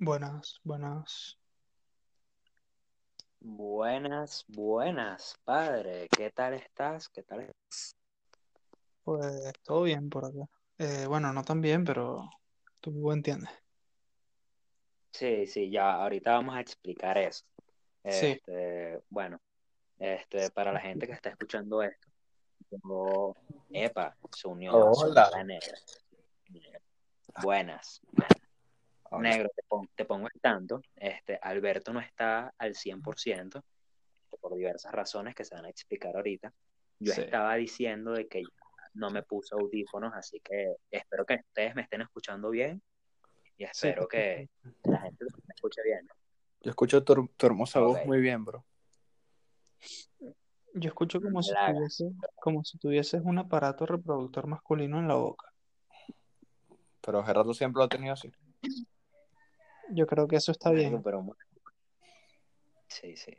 [0.00, 1.36] Buenas, buenas.
[3.40, 6.08] Buenas, buenas, padre.
[6.08, 7.08] ¿Qué tal estás?
[7.08, 7.40] ¿Qué tal?
[7.40, 7.96] estás?
[9.02, 10.48] Pues todo bien por acá.
[10.78, 12.30] Eh, bueno, no tan bien, pero
[12.80, 13.50] tú entiendes.
[15.10, 17.44] Sí, sí, ya ahorita vamos a explicar eso.
[18.04, 19.40] Sí, Este, bueno,
[19.98, 22.06] este, para la gente que está escuchando esto,
[22.84, 23.34] yo,
[23.72, 25.28] epa, se unió, Hola.
[25.32, 25.74] la negra.
[27.42, 28.00] Buenas.
[29.12, 30.82] Negro, te pongo, te pongo al tanto.
[30.96, 36.14] Este, Alberto no está al 100%, este, por diversas razones que se van a explicar
[36.16, 36.52] ahorita.
[37.00, 37.22] Yo sí.
[37.22, 38.48] estaba diciendo de que ya
[38.94, 42.82] no me puse audífonos, así que espero que ustedes me estén escuchando bien
[43.56, 44.48] y Sí, espero que
[44.84, 46.06] la gente me escuche bien.
[46.06, 46.14] ¿no?
[46.60, 48.64] Yo escucho tu, tu hermosa voz muy bien, bro.
[50.74, 55.52] Yo escucho como si tuviese, como si tuvieses un aparato reproductor masculino en la boca.
[57.00, 58.30] Pero Gerardo siempre lo ha tenido así.
[59.90, 61.02] Yo creo que eso está bien.
[61.02, 61.24] pero
[62.88, 63.36] sí, sí.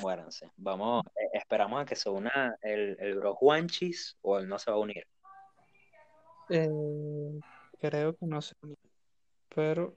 [0.00, 0.50] Muéranse.
[0.56, 4.70] Vamos, eh, esperamos a que se una el, el bro Juanchis o él no se
[4.70, 5.06] va a unir.
[6.48, 7.40] Eh,
[7.80, 8.54] creo que no sé,
[9.54, 9.96] pero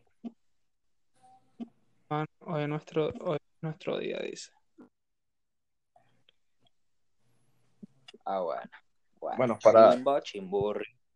[2.10, 4.52] bueno, hoy es nuestro, hoy es nuestro día, dice.
[8.24, 8.72] Ah, bueno.
[9.20, 9.96] Bueno, Bueno, para,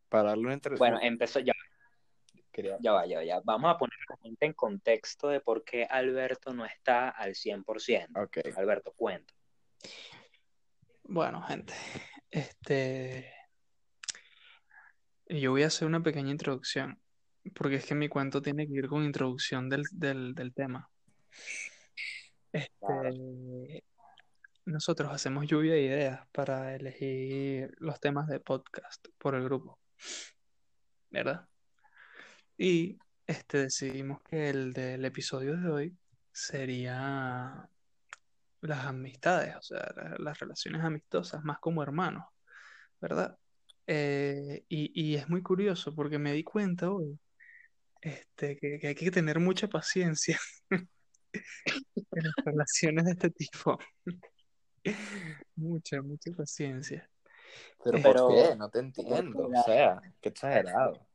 [0.09, 0.75] para darle una entre...
[0.75, 1.50] Bueno, empezó ya,
[2.51, 3.35] quería- ya va, ya va, ya.
[3.37, 3.43] va.
[3.45, 7.35] Vamos a poner a la gente en contexto de por qué Alberto no está al
[7.35, 8.07] 100%.
[8.23, 8.37] Ok.
[8.55, 9.33] Alberto, cuenta.
[11.03, 11.73] Bueno, gente,
[12.29, 13.33] este,
[15.27, 17.01] yo voy a hacer una pequeña introducción,
[17.55, 20.89] porque es que mi cuento tiene que ir con introducción del, del, del tema.
[22.79, 23.09] Claro.
[23.09, 23.83] Este,
[24.65, 29.79] nosotros hacemos lluvia de ideas para elegir los temas de podcast por el grupo,
[31.09, 31.47] ¿verdad?
[32.63, 35.97] Y este, decidimos que el del episodio de hoy
[36.31, 37.67] sería
[38.61, 42.23] las amistades, o sea, la- las relaciones amistosas, más como hermanos,
[43.01, 43.35] ¿verdad?
[43.87, 47.17] Eh, y, y es muy curioso porque me di cuenta hoy
[47.99, 50.39] este, que, que hay que tener mucha paciencia
[50.69, 50.87] en
[52.11, 53.79] las relaciones de este tipo.
[55.55, 57.09] Mucha, mucha paciencia.
[57.83, 58.55] Pero Eh, ¿por qué?
[58.55, 59.47] No te entiendo.
[59.47, 61.07] O sea, qué exagerado.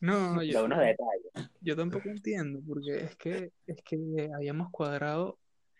[0.00, 1.50] No, yo, unos detalles.
[1.60, 5.38] yo tampoco entiendo, porque es que, es que habíamos cuadrado,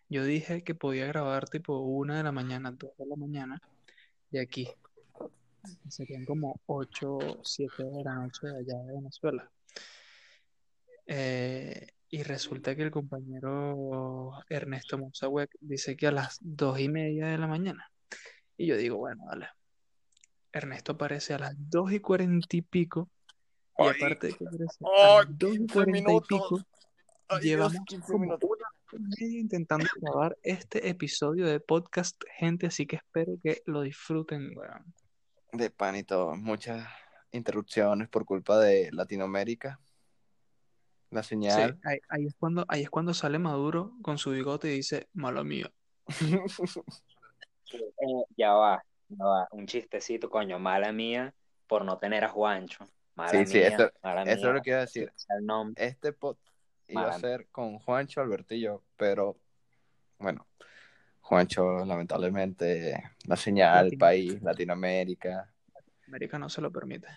[0.09, 3.61] yo dije que podía grabar tipo una de la mañana, dos de la mañana,
[4.31, 4.69] de aquí.
[5.89, 9.51] Serían como 8 o 7 de la noche de allá de Venezuela.
[11.07, 17.27] Eh, y resulta que el compañero Ernesto Monsahuec dice que a las dos y media
[17.27, 17.91] de la mañana.
[18.57, 19.49] Y yo digo, bueno, dale.
[20.53, 23.09] Ernesto aparece a las dos y cuarenta y pico.
[23.79, 26.29] Y Ay, aparte ay, las dos y 15 cuarenta y minutos.
[26.29, 26.61] pico,
[27.29, 28.69] Ay, llevamos 15 como una
[29.19, 32.67] media intentando grabar este episodio de podcast, gente.
[32.67, 34.95] Así que espero que lo disfruten, weón.
[35.53, 36.37] De pan y todo.
[36.37, 36.87] Muchas
[37.33, 39.81] interrupciones por culpa de Latinoamérica.
[41.11, 41.79] La Sí, señal.
[41.85, 45.43] ahí, ahí es cuando, ahí es cuando sale Maduro con su bigote y dice, mala
[45.45, 45.73] mía.
[47.73, 49.49] Eh, ya va, ya va.
[49.51, 50.59] Un chistecito, coño.
[50.61, 51.35] Mala mía
[51.67, 52.87] por no tener a Juancho.
[53.17, 53.91] Mala Sí, sí, eso,
[54.27, 55.13] eso es lo que iba a decir.
[55.41, 55.73] El.
[55.77, 56.37] Este pod
[56.89, 58.21] iba a Mala ser con Juancho,
[58.61, 59.39] yo, pero
[60.19, 60.47] bueno,
[61.21, 65.51] Juancho, lamentablemente, la señal, Latino- país, Latinoamérica,
[66.09, 67.09] América no se lo permite.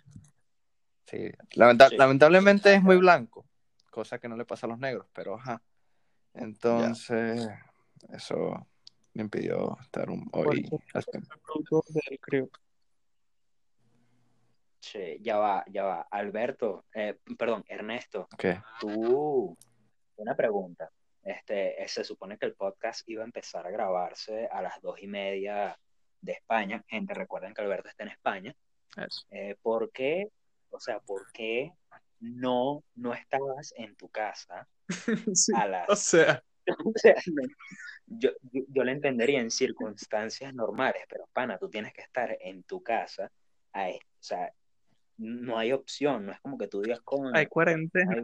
[1.06, 1.30] sí.
[1.56, 1.98] Lamenta- Sí.
[1.98, 3.46] lamentablemente es muy blanco,
[3.90, 5.62] cosa que no le pasa a los negros, pero ajá.
[6.34, 7.48] Entonces,
[8.14, 8.68] eso
[9.14, 10.70] me impidió estar un- hoy.
[11.44, 12.20] producto del
[15.22, 16.08] ya va, ya va.
[16.12, 18.62] Alberto, eh, perdón, Ernesto, ¿Qué?
[18.80, 19.58] tú,
[20.18, 20.90] una pregunta.
[21.24, 25.02] Este, eh, se supone que el podcast iba a empezar a grabarse a las dos
[25.02, 25.78] y media
[26.22, 26.84] de España.
[26.88, 28.56] Gente, recuerden que Alberto está en España.
[29.30, 30.30] Eh, ¿por qué?
[30.70, 31.74] O sea, ¿por qué
[32.20, 34.68] no, no estabas en tu casa
[35.36, 36.00] Sí, a o las...
[36.00, 36.44] sea,
[36.86, 37.16] O sea,
[38.06, 42.64] yo, yo, yo lo entendería en circunstancias normales, pero pana, tú tienes que estar en
[42.64, 43.32] tu casa.
[43.74, 44.52] A, o sea,
[45.18, 47.36] no hay opción, no es como que tú digas con...
[47.36, 48.16] hay cuarentena,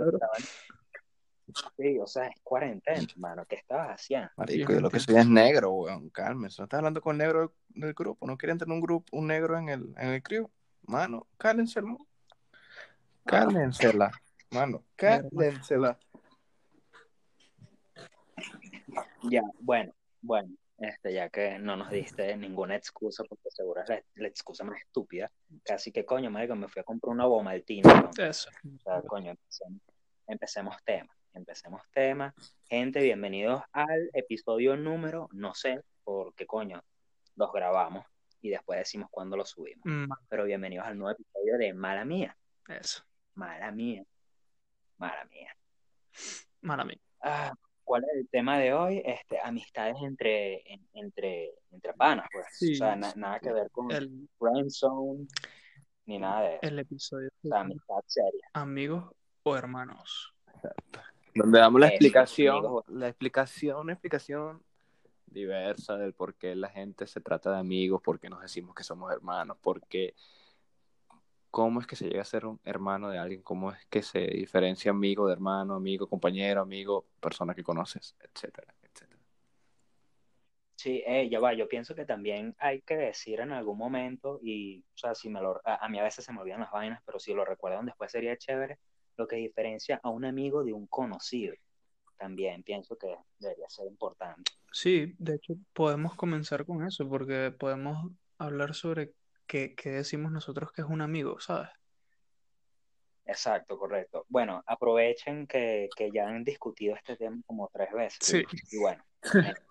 [1.77, 3.45] Sí, o sea, es cuarentena, mano.
[3.45, 4.29] ¿Qué estabas haciendo?
[4.37, 6.61] Marico, Yo lo que soy es negro, weón, cálmense.
[6.61, 9.57] No estás hablando con el negro del grupo, no querían tener un grupo, un negro
[9.57, 10.49] en el, en el crew.
[10.83, 11.97] Mano, cálenselo.
[13.25, 14.11] Cálensela,
[14.51, 15.29] mano, Mira, hermano.
[15.29, 15.99] cálensela.
[19.23, 20.49] Ya, bueno, bueno,
[20.83, 24.79] este, ya que no nos diste ninguna excusa, porque seguro es la, la excusa más
[24.81, 25.31] estúpida.
[25.63, 27.23] Casi que coño, marico, me fui a comprar una.
[27.23, 28.11] ¿no?
[28.17, 28.49] Eso.
[28.49, 29.81] O sea, coño, empecemos,
[30.27, 31.15] empecemos tema.
[31.33, 32.33] empecemos tema.
[32.67, 36.83] Gente, bienvenidos al episodio número, no sé por qué coño,
[37.35, 38.05] los grabamos
[38.41, 39.83] y después decimos cuándo lo subimos.
[39.85, 42.35] Mm, Pero bienvenidos al nuevo episodio de Mala Mía.
[42.67, 43.03] Eso,
[43.35, 44.03] Mala Mía.
[44.97, 45.55] Mala Mía.
[46.61, 46.99] mala mía.
[47.21, 47.53] Ah,
[47.83, 49.01] ¿cuál es el tema de hoy?
[49.05, 52.45] Este, amistades entre, en- entre, entre panas, pues.
[52.51, 55.27] Sí, o sea, na- nada que ver con El, friend zone
[56.05, 56.59] ni nada de eso.
[56.63, 58.49] el episodio O de sea, amistad seria.
[58.53, 59.05] amigos
[59.43, 60.33] o hermanos.
[61.35, 62.85] Donde damos la explicación, amigos.
[62.89, 64.61] la explicación, una explicación
[65.25, 68.83] diversa del por qué la gente se trata de amigos, por qué nos decimos que
[68.83, 70.13] somos hermanos, por qué,
[71.53, 74.21] cómo es que se llega a ser un hermano de alguien, cómo es que se
[74.21, 79.21] diferencia amigo de hermano, amigo, compañero, amigo, persona que conoces, etcétera, etcétera.
[80.75, 84.79] Sí, eh, ya va, yo pienso que también hay que decir en algún momento, y,
[84.79, 87.03] o sea, si me lo, a, a mí a veces se me olvidan las vainas,
[87.05, 88.79] pero si lo recuerdan después sería chévere,
[89.15, 91.53] lo que diferencia a un amigo de un conocido.
[92.17, 94.51] También pienso que debería ser importante.
[94.71, 99.13] Sí, de hecho podemos comenzar con eso porque podemos hablar sobre
[99.47, 101.69] qué, qué decimos nosotros que es un amigo, ¿sabes?
[103.25, 104.25] Exacto, correcto.
[104.27, 108.19] Bueno, aprovechen que, que ya han discutido este tema como tres veces.
[108.21, 108.43] Sí.
[108.71, 109.03] Y bueno,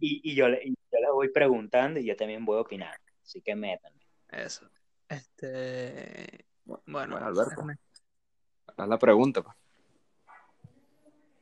[0.00, 2.96] y, y yo, y yo les voy preguntando y yo también voy a opinar.
[3.22, 4.00] Así que métanme.
[4.28, 4.68] Eso.
[5.08, 7.60] Este, bueno, Bueno, Alberto.
[7.60, 7.82] Ernesto.
[8.76, 9.56] Haz la pregunta, pues.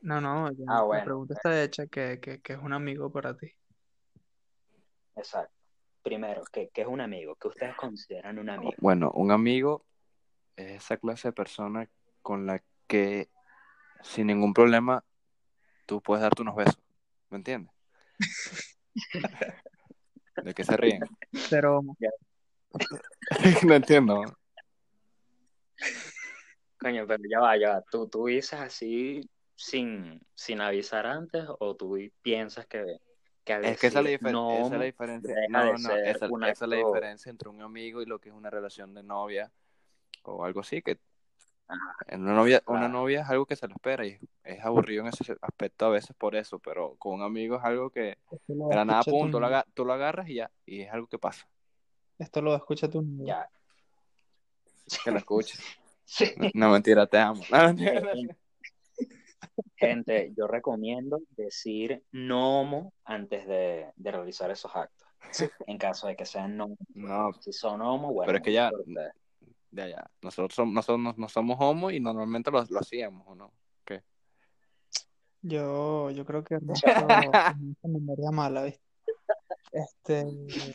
[0.02, 1.04] No, no, ya Ah, la bueno.
[1.04, 3.52] pregunta está hecha, que, que, que es un amigo para ti.
[5.16, 5.54] Exacto.
[6.02, 7.36] Primero, ¿qué, qué es un amigo?
[7.36, 8.72] ¿Qué ustedes consideran un amigo?
[8.78, 9.84] Bueno, un amigo
[10.56, 11.88] es esa clase de persona
[12.22, 13.30] con la que
[14.02, 15.04] sin ningún problema
[15.86, 16.78] tú puedes darte unos besos,
[17.30, 17.72] ¿me entiendes?
[20.42, 21.02] ¿De qué se ríen?
[21.50, 21.82] Pero
[23.66, 24.24] no entiendo.
[26.78, 27.82] Coño, pero ya va, ya va.
[27.90, 32.98] ¿Tú, tú dices así sin, sin avisar antes o tú piensas que,
[33.44, 35.36] que Es que esa es la, decir difer- no esa es la diferencia.
[35.48, 36.30] No, no, esa, esa es
[36.68, 39.50] la entre un amigo y lo que es una relación de novia
[40.24, 40.98] o algo así, que
[41.68, 41.96] Ajá.
[42.08, 45.08] en una novia, una novia es algo que se lo espera y es aburrido en
[45.08, 48.84] ese aspecto a veces por eso, pero con un amigo es algo que de la
[48.84, 51.46] nada, pum, tú lo, tú lo agarras y ya, y es algo que pasa,
[52.18, 53.48] Esto lo escucha tu novia.
[54.86, 54.98] Ya.
[55.04, 55.60] que lo escuches.
[56.04, 56.34] Sí.
[56.52, 57.42] No, mentira, te amo.
[57.50, 58.02] No, mentira.
[59.76, 65.08] Gente, yo recomiendo decir no homo antes de, de realizar esos actos.
[65.66, 66.76] En caso de que sean no.
[66.94, 68.26] No, Si son homo, bueno.
[68.26, 68.70] Pero es que ya-
[69.70, 70.10] ya, ya.
[70.20, 73.52] Nosotros, somos, nosotros no somos homo y normalmente lo, lo hacíamos, ¿o no?
[75.44, 78.80] Yo, yo creo que una memoria mala, ¿viste?
[79.72, 80.24] Este,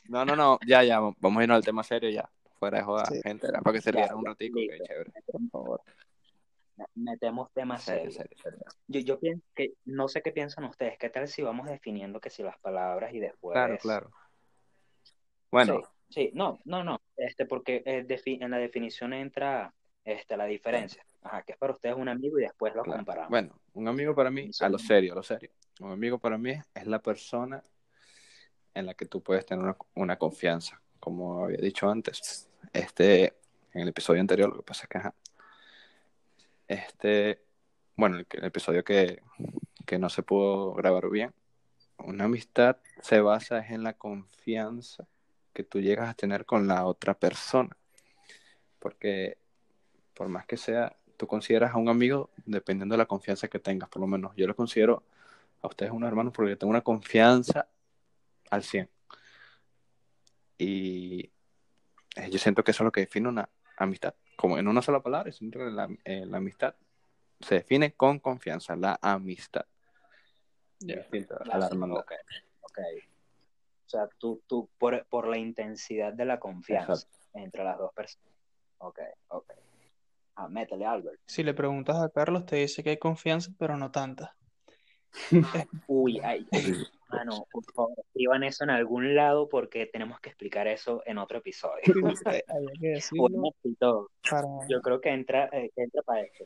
[0.09, 2.29] No, no, no, ya, ya, vamos a irnos al tema serio ya.
[2.59, 3.21] Fuera de joda, Sí.
[3.23, 5.11] gente, era para que se Ya, rieran un ratico, que chévere.
[5.31, 5.81] por favor.
[6.95, 8.39] Metemos temas Serio, serios.
[8.41, 8.65] serio, serio.
[8.87, 10.97] Yo, yo pienso que, no sé qué piensan ustedes.
[10.97, 13.53] ¿Qué tal si vamos definiendo que si las palabras y después.
[13.53, 14.11] Claro, claro.
[15.51, 17.01] Bueno, Sí, sí, no, no, no.
[17.15, 21.03] Este, porque eh, en la definición entra este, la diferencia.
[21.23, 22.99] Ajá, que es para ustedes un amigo y después lo claro.
[22.99, 23.29] comparamos.
[23.29, 24.63] Bueno, un amigo para mí, Sí.
[24.63, 25.49] a lo serio, a lo serio.
[25.81, 27.61] Un amigo para mí es la persona
[28.73, 32.47] en la que tú puedes tener una, una confianza, como había dicho antes.
[32.71, 33.33] Este,
[33.73, 35.13] en el episodio anterior, lo que pasa es que, ajá,
[36.67, 37.43] este,
[37.95, 39.21] bueno, el, el episodio que,
[39.85, 41.33] que no se pudo grabar bien,
[41.97, 45.07] una amistad se basa en la confianza
[45.53, 47.75] que tú llegas a tener con la otra persona.
[48.79, 49.37] Porque
[50.17, 53.87] por más que sea, tú consideras a un amigo dependiendo de la confianza que tengas,
[53.87, 54.35] por lo menos.
[54.35, 55.03] Yo lo considero
[55.61, 57.67] a ustedes unos hermanos porque tengo una confianza
[58.49, 58.89] al 100.
[60.57, 61.31] Y
[62.15, 64.15] eh, yo siento que eso es lo que define una amistad.
[64.37, 65.29] Como en una sola palabra,
[65.71, 66.75] la, eh, la amistad
[67.39, 69.65] se define con confianza, la amistad.
[71.51, 71.99] A la hermandad.
[72.61, 72.81] ok.
[73.85, 77.17] O sea, tú, tú por, por la intensidad de la confianza Exacto.
[77.33, 78.33] entre las dos personas.
[78.79, 79.53] Ok, ok.
[80.35, 81.19] Ah, métele, Albert.
[81.25, 84.35] Si le preguntas a Carlos, te dice que hay confianza, pero no tanta.
[85.87, 86.47] Uy, ay,
[87.09, 91.39] mano, por favor, escriban eso en algún lado porque tenemos que explicar eso en otro
[91.39, 91.81] episodio.
[92.47, 93.51] Había que decirlo Bueno,
[94.29, 94.47] para...
[94.69, 96.45] Yo creo que entra, eh, entra para esto.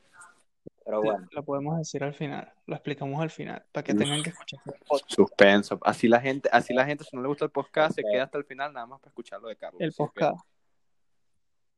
[0.83, 4.31] Pero bueno, Lo podemos decir al final, lo explicamos al final, para que tengan que
[4.31, 4.59] escuchar.
[5.05, 5.79] Suspenso.
[5.83, 8.39] Así la gente, así la gente, si no le gusta el podcast, se queda hasta
[8.39, 9.79] el final nada más para escucharlo de Carlos.
[9.79, 10.43] El podcast.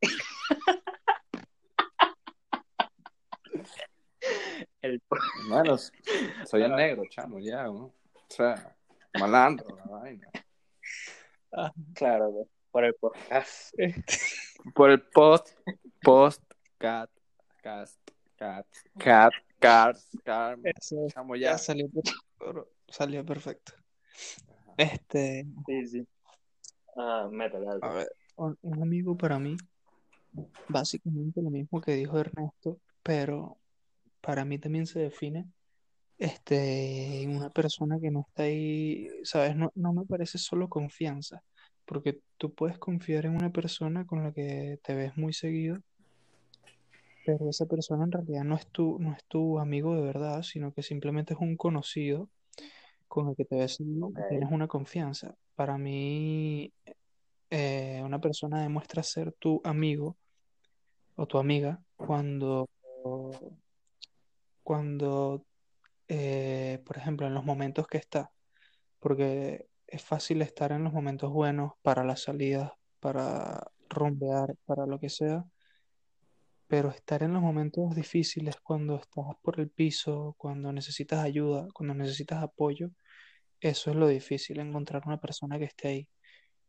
[4.82, 5.02] el,
[5.50, 5.78] Bueno,
[6.46, 7.94] soy el negro, chamo, ya, ¿no?
[8.34, 8.76] O sea,
[9.20, 10.28] malandro, la vaina.
[11.94, 13.76] claro, por el podcast.
[14.74, 15.50] Por el post,
[16.02, 16.42] post,
[16.80, 17.12] cat,
[17.62, 18.00] cast,
[18.36, 18.66] cat,
[18.98, 21.58] cat, Cars, Cars, Eso, chamo, ya ya.
[21.60, 21.88] salió,
[22.88, 23.74] salió perfecto.
[24.78, 26.08] Este, Sí, sí.
[26.98, 27.86] Ah, algo.
[27.86, 29.58] a ver, un, un amigo para mí,
[30.70, 33.60] básicamente lo mismo que dijo Ernesto, pero
[34.22, 35.46] para mí también se define
[36.24, 39.58] este, en una persona que no está ahí, ¿sabes?
[39.58, 41.44] No, no me parece solo confianza,
[41.86, 45.80] porque tú puedes confiar en una persona con la que te ves muy seguido,
[47.26, 50.74] pero esa persona en realidad no es tu, no es tu amigo de verdad, sino
[50.74, 52.30] que simplemente es un conocido
[53.10, 54.30] con el que te ves seguido y Ok.
[54.30, 55.36] tienes una confianza.
[55.56, 56.72] Para mí,
[57.50, 60.16] eh, una persona demuestra ser tu amigo
[61.18, 62.70] o tu amiga cuando,
[64.64, 65.46] cuando
[66.16, 68.32] eh, por ejemplo, en los momentos que está,
[69.00, 75.00] porque es fácil estar en los momentos buenos para las salidas, para rumbear, para lo
[75.00, 75.44] que sea,
[76.68, 81.96] pero estar en los momentos difíciles, cuando estás por el piso, cuando necesitas ayuda, cuando
[81.96, 82.92] necesitas apoyo,
[83.60, 86.10] eso es lo difícil, encontrar una persona que esté ahí.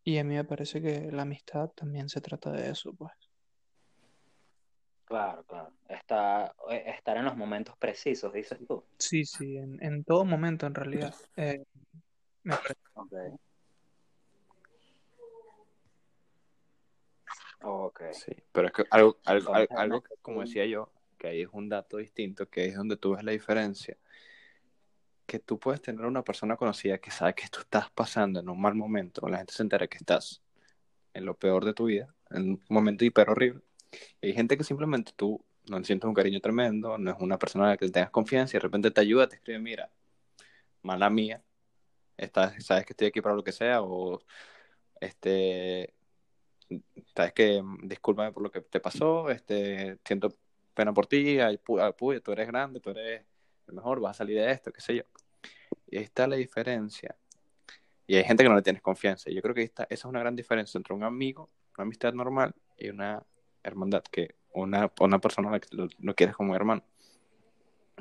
[0.05, 3.13] Y a mí me parece que la amistad también se trata de eso, pues.
[5.05, 5.73] Claro, claro.
[5.89, 8.85] Está, eh, estar en los momentos precisos, dices tú.
[8.99, 11.15] Sí, sí, en, en todo momento en realidad.
[11.37, 11.63] Eh,
[12.43, 13.13] me parece Ok.
[17.63, 18.03] Ok.
[18.13, 21.43] Sí, pero es que algo, algo, Como algo, algo que, como decía yo, que ahí
[21.43, 23.97] es un dato distinto, que ahí es donde tú ves la diferencia,
[25.27, 28.61] que tú puedes tener una persona conocida que sabe que tú estás pasando en un
[28.61, 30.43] mal momento, la gente se entera que estás
[31.15, 33.63] en lo peor de tu vida, en un momento hiper horrible,
[34.23, 37.67] hay gente que simplemente tú no le sientes un cariño tremendo, no es una persona
[37.67, 39.91] a la que tengas confianza y de repente te ayuda, te escribe, mira,
[40.83, 41.43] mala mía,
[42.17, 44.21] estás, sabes que estoy aquí para lo que sea, o
[45.01, 45.95] este,
[47.15, 50.35] sabes que discúlpame por lo que te pasó, este, siento
[50.75, 53.23] pena por ti, ay, pu- ay, puya, tú eres grande, tú eres
[53.69, 55.03] el mejor, vas a salir de esto, qué sé yo.
[55.89, 57.17] Y ahí está la diferencia.
[58.07, 59.31] Y hay gente que no le tienes confianza.
[59.31, 62.13] Y yo creo que está, esa es una gran diferencia entre un amigo, una amistad
[62.13, 63.23] normal y una
[63.65, 66.83] hermandad, que una, una persona a la que lo, lo quieres como hermano.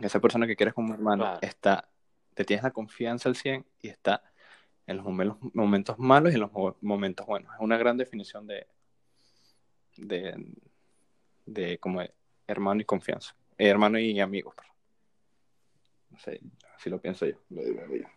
[0.01, 1.39] Esa persona que quieres como hermano Claro.
[1.41, 1.89] está,
[2.33, 4.23] te tienes la confianza al 100 y está
[4.85, 7.53] en los momen- momentos malos y en los mo- momentos buenos.
[7.53, 8.67] Es una gran definición de,
[9.97, 10.45] de,
[11.45, 12.01] de como
[12.47, 13.35] hermano y confianza.
[13.57, 14.51] Eh, hermano y amigo.
[14.55, 14.73] perdón.
[16.09, 16.41] No sé,
[16.75, 17.37] así lo pienso yo.
[17.49, 18.09] Lo digo.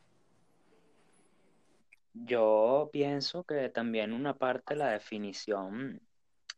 [2.15, 6.01] Yo pienso que también una parte de la definición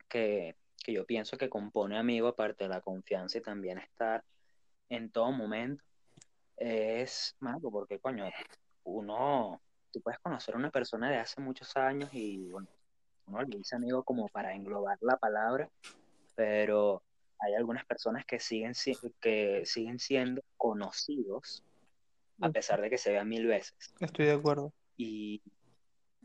[0.09, 0.57] que,
[0.89, 4.25] que yo pienso que compone amigo, aparte de la confianza y también estar
[4.89, 5.85] en todo momento,
[6.57, 8.25] es, Marco, porque coño,
[8.85, 9.61] uno,
[9.93, 12.69] tú puedes conocer a una persona de hace muchos años y bueno,
[13.27, 15.69] uno le dice amigo como para englobar la palabra,
[16.35, 17.03] pero
[17.39, 21.63] hay algunas personas que siguen, si- que siguen siendo conocidos
[22.41, 23.75] a pesar de que se vean mil veces.
[24.01, 24.73] Estoy de acuerdo.
[24.97, 25.43] Y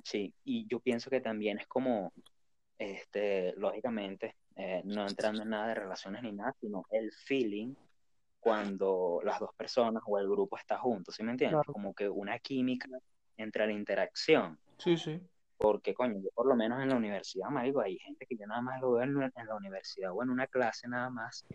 [0.05, 2.13] sí, y yo pienso que también es como,
[2.77, 7.73] este, lógicamente, eh, no entrando en nada de relaciones ni nada, sino el feeling
[8.39, 11.61] cuando las dos personas o el grupo está juntos, ¿sí me entiendes?
[11.61, 11.73] Claro.
[11.73, 12.89] Como que una química
[13.37, 14.59] entre la interacción.
[14.77, 15.21] Sí, sí.
[15.57, 18.61] Porque, coño, yo por lo menos en la universidad, marico, hay gente que yo nada
[18.61, 21.45] más lo veo en, en la universidad o en una clase nada más.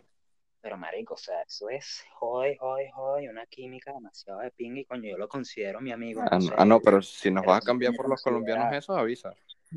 [0.61, 4.85] Pero, marico, o sea, eso es jode, jode, jode, una química demasiado de pinga y,
[4.85, 6.21] coño, yo lo consiero mi amigo.
[6.23, 8.73] Ah, no sé, ah, no, pero si nos pero vas a cambiar por los colombianos,
[8.73, 9.31] eso avisa.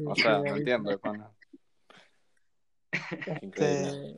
[0.06, 1.30] O sea, no entiendo, pana.
[3.42, 4.16] Increíble.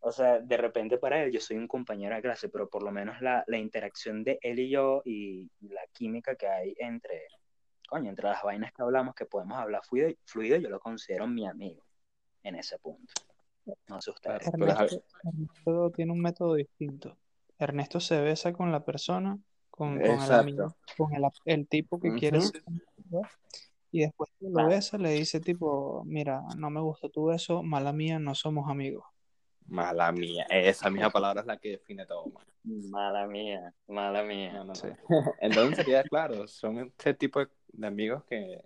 [0.00, 2.90] O sea, de repente para él yo soy un compañero de clase, pero por lo
[2.92, 7.22] menos la, la interacción de él y yo y, y la química que hay entre,
[7.88, 11.46] coño, entre las vainas que hablamos, que podemos hablar fluido, fluido yo lo considero mi
[11.46, 11.82] amigo
[12.42, 13.14] en ese punto.
[13.88, 14.46] No sé ustedes.
[14.46, 17.16] Ernesto, Ernesto tiene un método distinto.
[17.58, 19.38] Ernesto se besa con la persona,
[19.70, 22.48] con, con el amigo, con el, el tipo que quiere Ujú.
[22.48, 23.22] ser amigo,
[23.94, 27.92] y después que lo besa le dice tipo, mira, no me gusta tu beso, mala
[27.92, 29.04] mía, no somos amigos.
[29.66, 30.44] Mala mía.
[30.50, 32.44] Esa misma palabra es la que define todo, man.
[32.90, 34.52] Mala mía, mala mía.
[34.52, 34.74] No, no, no.
[34.74, 34.88] Sí.
[35.40, 38.64] Entonces sería claro, son este tipo de, de amigos que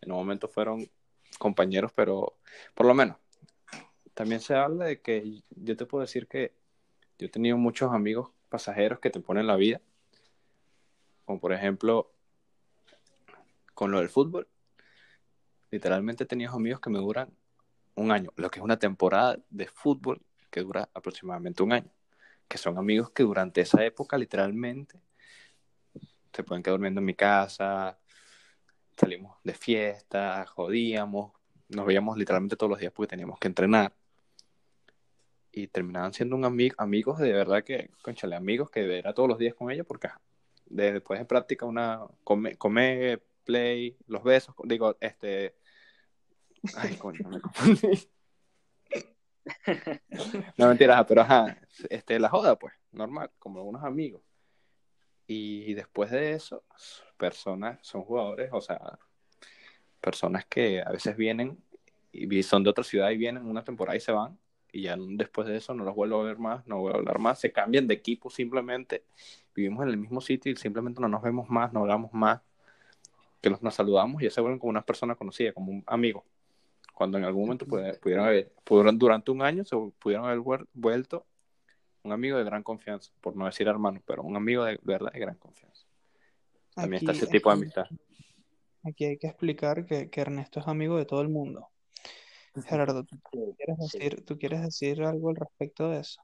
[0.00, 0.88] en un momento fueron
[1.40, 2.38] compañeros, pero
[2.76, 3.16] por lo menos
[4.14, 6.52] también se habla de que yo te puedo decir que
[7.18, 9.80] yo he tenido muchos amigos pasajeros que te ponen la vida,
[11.24, 12.12] como por ejemplo
[13.74, 14.46] con lo del fútbol.
[15.72, 17.30] Literalmente he amigos que me duran
[17.94, 21.90] un año, lo que es una temporada de fútbol que dura aproximadamente un año,
[22.46, 25.00] que son amigos que durante esa época literalmente
[26.30, 27.98] se pueden quedar durmiendo en mi casa,
[28.98, 31.32] salimos de fiesta, jodíamos,
[31.70, 33.94] nos veíamos literalmente todos los días porque teníamos que entrenar.
[35.52, 39.38] y terminaban siendo un amigo, amigos de verdad que, conchale, amigos que era todos los
[39.38, 40.08] días con ella porque
[40.66, 45.54] después de práctica una come, come, play, los besos, digo, este,
[46.76, 48.08] ay, coño, me confundí.
[50.56, 51.58] No mentiras, pero ajá,
[51.90, 54.22] este, la joda, pues, normal, como unos amigos.
[55.26, 56.64] Y después de eso,
[57.16, 58.98] personas, son jugadores, o sea,
[60.00, 61.58] personas que a veces vienen
[62.12, 64.38] y son de otra ciudad y vienen una temporada y se van.
[64.70, 67.18] Y ya después de eso no los vuelvo a ver más, no vuelvo a hablar
[67.18, 67.38] más.
[67.40, 69.04] Se cambian de equipo simplemente.
[69.54, 72.40] Vivimos en el mismo sitio y simplemente no nos vemos más, no hablamos más.
[73.40, 76.24] Que nos saludamos y ya se vuelven como una persona conocida, como un amigo.
[76.92, 81.26] Cuando en algún momento pudieron haber, pudieron, durante un año se pudieron haber vuel- vuelto
[82.04, 85.12] un amigo de gran confianza, por no decir hermano, pero un amigo de, de verdad
[85.12, 85.86] de gran confianza.
[86.74, 87.86] También está ese tipo de aquí- amistad.
[88.84, 91.68] Aquí hay que explicar que, que Ernesto es amigo de todo el mundo.
[92.66, 93.98] Gerardo, ¿tú Sí, quieres sí.
[93.98, 96.20] decir, ¿tú quieres decir algo al respecto de eso?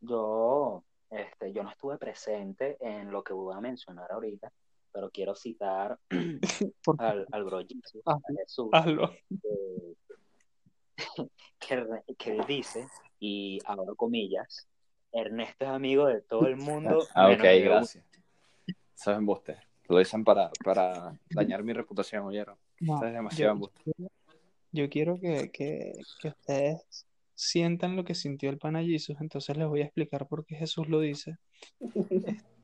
[0.00, 4.52] Yo, este, yo no estuve presente en lo que voy a mencionar ahorita,
[4.92, 5.98] pero quiero citar
[6.98, 9.12] al, al bro Jesus, Ah, a Jesús, hazlo.
[11.58, 12.86] que, que, dice,
[13.20, 14.66] y abro comillas,
[15.12, 16.98] Ernesto es amigo de todo el mundo.
[17.14, 17.70] Ah, ok, de uno".
[17.70, 18.04] gracias.
[18.94, 19.56] Saben embuste.
[19.88, 22.58] Lo dicen para, para dañar mi reputación, oyeron.
[22.80, 23.82] No, Eso es demasiado yo, embuste.
[24.72, 29.66] yo quiero que, que, que ustedes sientan lo que sintió el pana Jesús, entonces les
[29.68, 31.36] voy a explicar por qué Jesús lo dice.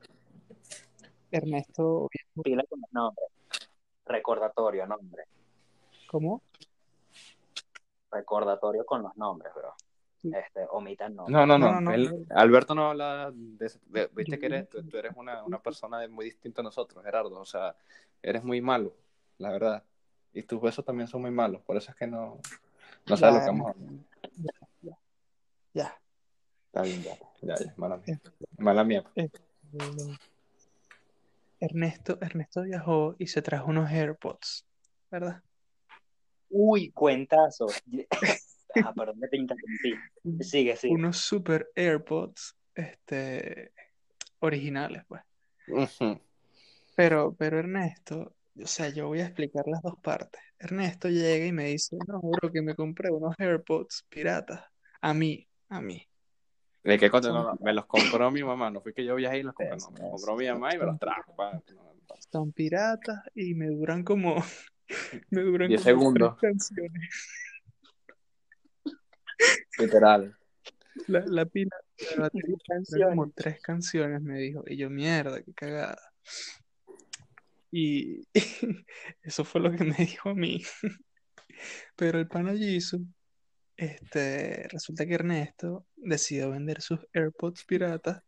[1.37, 2.09] Ernesto,
[2.43, 3.27] Pila con los nombres.
[4.05, 5.23] Recordatorio, nombre.
[6.07, 6.41] ¿cómo?
[8.11, 9.73] Recordatorio con los nombres, bro.
[10.23, 11.33] Este, omitan nombres.
[11.33, 11.67] No, no, no.
[11.67, 11.93] No, no, no.
[11.93, 16.07] él- Alberto no habla de, de- Viste que eres, tú, tú eres una, una persona
[16.07, 17.39] muy distinta a nosotros, Gerardo.
[17.39, 17.75] O sea,
[18.23, 18.95] eres muy malo,
[19.37, 19.83] la verdad.
[20.33, 21.61] Y tus besos también son muy malos.
[21.61, 22.39] Por eso es que no,
[23.07, 23.93] no sabes lo que vamos a hablar.
[24.81, 24.97] Ya,
[25.73, 25.99] ya.
[26.67, 27.17] Está bien, ya.
[27.41, 27.73] Ya, ya.
[27.77, 28.21] Mala mía.
[28.57, 29.03] Mala mía.
[29.15, 29.29] eh,
[31.59, 34.65] Ernesto, Ernesto viajó y se trajo unos AirPods,
[35.09, 35.41] ¿verdad?
[36.49, 37.67] Uy, cuentazo.
[38.85, 39.93] ah, perdón que te interrumpí.
[40.41, 40.93] Sigue, sigue.
[40.93, 43.71] Unos super AirPods, este,
[44.39, 45.23] originales, pues.
[46.95, 50.41] Pero, pero Ernesto, o sea, yo voy a explicar las dos partes.
[50.59, 54.63] Ernesto llega y me dice, no, bro, que me compré unos AirPods piratas.
[55.01, 56.07] A mí, a mí.
[56.85, 57.09] ¿De qué?
[57.09, 58.69] No, no, me los compró mi mamá.
[58.69, 59.75] No fui que yo viajé y los compré.
[59.75, 61.35] No, me los compró mi mamá y me los trajo.
[61.35, 61.59] pa.
[62.31, 64.35] Son piratas y me duran como,
[65.31, 67.09] me duran 10 como tres segundos, canciones.
[69.79, 70.37] literal.
[71.07, 71.75] La, la pila,
[72.15, 72.55] la batería
[73.09, 74.63] como tres canciones, me dijo.
[74.67, 75.97] Y yo, mierda, qué cagada.
[77.71, 78.21] Y
[79.23, 80.61] eso fue lo que me dijo a mí.
[81.95, 83.01] Pero el pana Jisoo,
[83.77, 88.21] este, resulta que Ernesto decidió vender sus AirPods piratas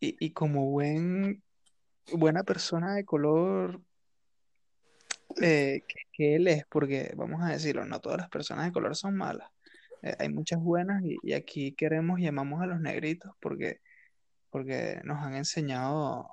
[0.00, 1.42] y, y como buen,
[2.12, 3.80] buena persona de color
[5.42, 5.82] eh,
[6.12, 9.50] que, él es, porque vamos a decirlo, no todas las personas de color son malas.
[10.02, 13.80] Eh, hay muchas buenas y, y aquí queremos y amamos a los negritos porque,
[14.50, 16.28] porque nos han enseñado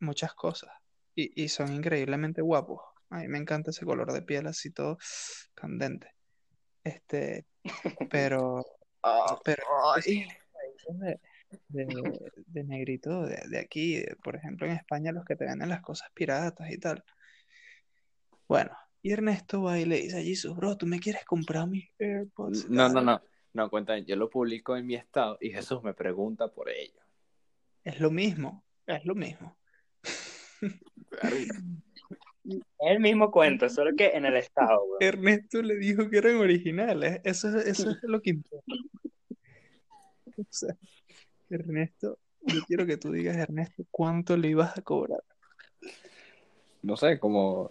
[0.00, 0.70] muchas cosas
[1.14, 2.80] y, y son increíblemente guapos.
[3.10, 4.98] A mí me encanta ese color de piel así todo
[5.54, 6.08] candente.
[6.84, 7.46] Este,
[8.10, 8.64] pero,
[9.04, 9.62] Ah, pero
[9.94, 10.26] ay.
[10.52, 11.20] países de,
[11.68, 15.68] de, de negrito de, de aquí, de- por ejemplo en España, los que te venden
[15.68, 17.04] las cosas piratas y tal.
[18.48, 18.70] Bueno,
[19.02, 22.68] y Ernesto va y le dice a Jesus, bro, ¿tú me quieres comprar mis AirPods
[22.70, 23.22] No, no, no.
[23.54, 27.00] No, cuenta, yo lo publico en mi estado y Jesús me pregunta por ello.
[27.84, 29.58] Es lo mismo, es lo mismo.
[32.44, 34.96] Es el mismo cuento, solo que en el estado, bro.
[35.00, 38.72] Ernesto le dijo que eran originales, eso, es- eso es lo que importa.
[40.36, 40.74] O sea,
[41.50, 45.22] Ernesto, yo quiero que tú digas, Ernesto, ¿cuánto le ibas a cobrar?
[46.82, 47.70] No sé, como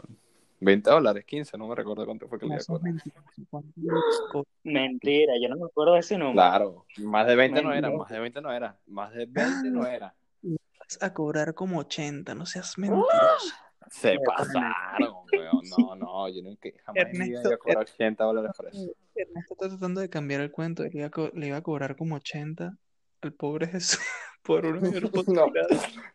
[0.60, 2.84] 20 dólares, 15, no me recuerdo cuánto fue que le No, iba a cobrar.
[2.84, 4.45] 25, ¿cuánto le ibas a cobrar?
[4.63, 6.34] Mentira, yo no me acuerdo de ese número.
[6.34, 9.86] Claro, más de 20 no era, más de 20 no era, más de 20 no
[9.86, 10.15] era.
[10.43, 13.01] Vas a cobrar como 80, no seas mentiroso.
[13.89, 15.61] Se pasaron, weón.
[15.77, 18.93] No, no, yo nunca, jamás Ernesto, iba a cobrar 80 dólares por eso.
[19.15, 22.15] Ernesto está tratando de cambiar el cuento, le iba a, le iba a cobrar como
[22.15, 22.77] 80
[23.21, 23.99] al pobre Jesús
[24.43, 25.47] por AirPods No,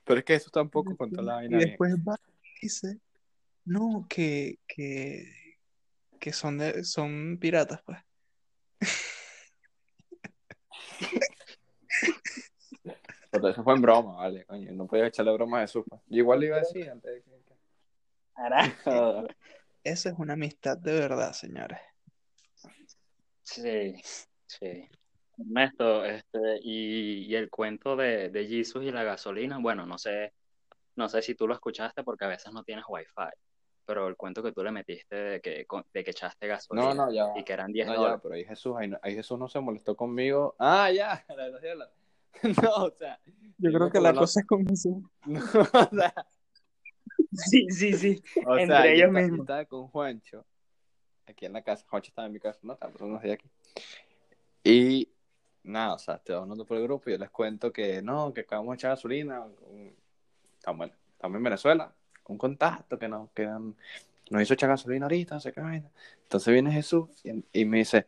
[0.04, 1.68] pero es que eso tampoco contó la Y vaina bien.
[1.70, 2.98] después va y dice,
[3.64, 5.24] no, que, que,
[6.18, 7.98] que son, de, son piratas, pues.
[13.30, 14.72] Pero eso fue en broma, vale, coño.
[14.72, 15.84] No podía echarle broma a Jesús.
[15.88, 16.00] pues.
[16.08, 17.36] Yo igual le iba a decir antes de que...
[18.36, 19.26] Carajo.
[19.84, 21.78] Esa es una amistad de verdad, señores.
[23.42, 23.94] Sí,
[24.46, 24.88] sí.
[25.38, 30.32] Ernesto, este, y, y el cuento de, de Jesus y la gasolina, bueno, no sé,
[30.96, 33.10] no sé si tú lo escuchaste porque a veces no tienes wifi,
[33.84, 37.06] pero el cuento que tú le metiste de que, con- de que echaste gasolina No,
[37.06, 37.38] no, ya va.
[37.38, 38.20] y que eran 10 No, ya, dólares.
[38.22, 40.56] pero ahí Jesús, ahí, Jesús no se molestó conmigo.
[40.58, 41.94] Ah, ya, la de los dólares.
[42.62, 43.20] No, o sea,
[43.58, 44.88] Yo creo que la cosa es como eso.
[45.26, 46.14] no, o sea,
[47.32, 48.22] Sí, sí, sí.
[48.44, 49.40] o Entre sea, ellos mismos.
[49.40, 50.44] estaba con Juancho,
[51.26, 51.84] aquí en la casa.
[51.88, 53.48] Juancho estaba en mi casa, no, estamos unos días aquí.
[54.64, 55.08] Y
[55.62, 58.40] nada, o sea, estoy hablando por el grupo y yo les cuento que no, que
[58.42, 59.46] acabamos de echar gasolina.
[60.58, 61.94] Estamos, bueno, estamos en Venezuela,
[62.28, 65.90] un contacto que nos, que nos hizo echar gasolina ahorita, no sé qué vaina.
[66.22, 68.06] Entonces viene Jesús y, y me dice,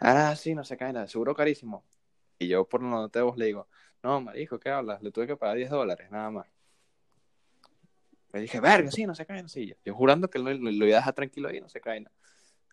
[0.00, 1.84] ah, sí, no sé qué vaina, seguro carísimo.
[2.38, 3.68] Y yo por nota de voz le digo,
[4.02, 5.02] no, marico, ¿qué hablas?
[5.02, 6.46] Le tuve que pagar 10 dólares, nada más.
[8.32, 9.66] Le dije, verga, sí, no sé qué vaina, sí.
[9.66, 11.88] Yo, yo jurando que lo, lo, lo iba a dejar tranquilo ahí, no sé qué
[11.88, 12.10] vaina.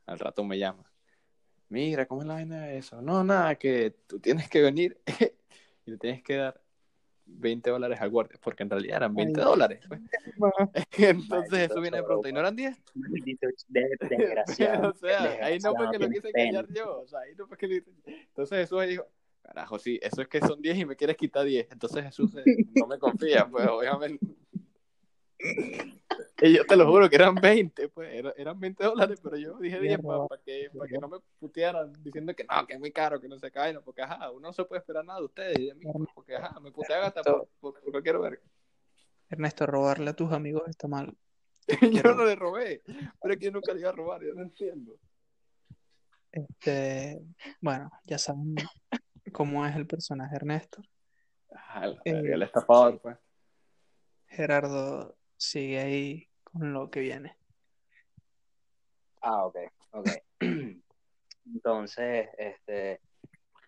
[0.06, 0.84] Al rato me llama.
[1.70, 3.02] Mira, ¿cómo es la vaina de eso?
[3.02, 5.02] No, nada, que tú tienes que venir
[5.86, 6.62] y le tienes que dar
[7.26, 9.46] 20 dólares al guardia, porque en realidad eran 20 Ay.
[9.46, 9.86] dólares.
[9.88, 10.02] pues.
[10.98, 12.78] Entonces eso viene de pronto, ¿y no eran 10?
[12.96, 14.90] Maldito de- desgraciado.
[14.90, 17.58] o sea, ahí no fue que lo quise engañar yo, o sea, ahí no fue
[17.58, 17.84] que.
[18.06, 19.06] Entonces Jesús ahí dijo,
[19.42, 21.68] carajo, sí, eso es que son 10 y me quieres quitar 10.
[21.72, 22.44] Entonces Jesús eh,
[22.76, 24.26] no me confía, pues obviamente.
[26.42, 29.58] Y yo te lo juro que eran 20, pues era- eran 20 dólares, pero yo
[29.60, 32.92] dije 10 para que, pa' que no me putearan diciendo que no, que es muy
[32.92, 35.60] caro, que no se cae, porque ajá, uno no se puede esperar nada de ustedes
[35.60, 38.42] y de mí, porque ajá, me putean hasta por, por, por cualquier verga.
[39.30, 41.16] Ernesto, robarle a tus amigos está mal.
[41.92, 42.82] Yo no le robé,
[43.22, 44.98] pero es que yo nunca le iba a robar, yo no entiendo.
[46.32, 47.20] Este,
[47.60, 48.56] bueno, ya saben
[49.34, 50.82] cómo es el personaje Ernesto.
[51.52, 53.18] Ah, la Eh, el estafador, pues.
[54.28, 57.38] Gerardo sigue ahí con lo que viene.
[59.22, 59.58] Ah, ok,
[59.92, 60.10] ok.
[61.46, 63.02] Entonces, este,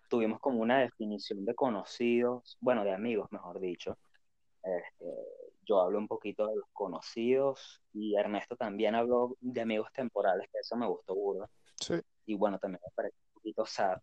[0.08, 3.98] tuvimos como una definición de conocidos, bueno, de amigos, mejor dicho.
[4.62, 5.06] Este,
[5.64, 10.58] yo hablo un poquito de los conocidos y Ernesto también habló de amigos temporales, que
[10.58, 11.48] eso me gustó burda.
[11.80, 11.94] Sí.
[12.26, 13.98] Y bueno, también me pareció un poquito sad,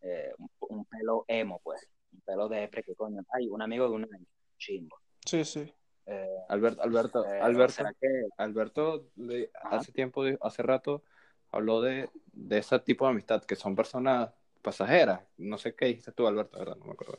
[0.00, 3.94] eh, un, un pelo emo, pues, un pelo depre, que coño, ay, un amigo de
[3.94, 4.26] un año,
[4.58, 4.96] chimbo.
[5.24, 5.72] Sí, sí.
[6.10, 9.76] Eh, Alberto, Alberto, pero Alberto, ¿será que Alberto le- Ajá.
[9.76, 11.02] hace tiempo, hace rato,
[11.50, 14.30] habló de, de ese tipo de amistad, que son personas
[14.62, 15.20] pasajeras.
[15.36, 16.76] No sé qué dijiste tú, Alberto, ¿verdad?
[16.76, 17.18] No me acuerdo.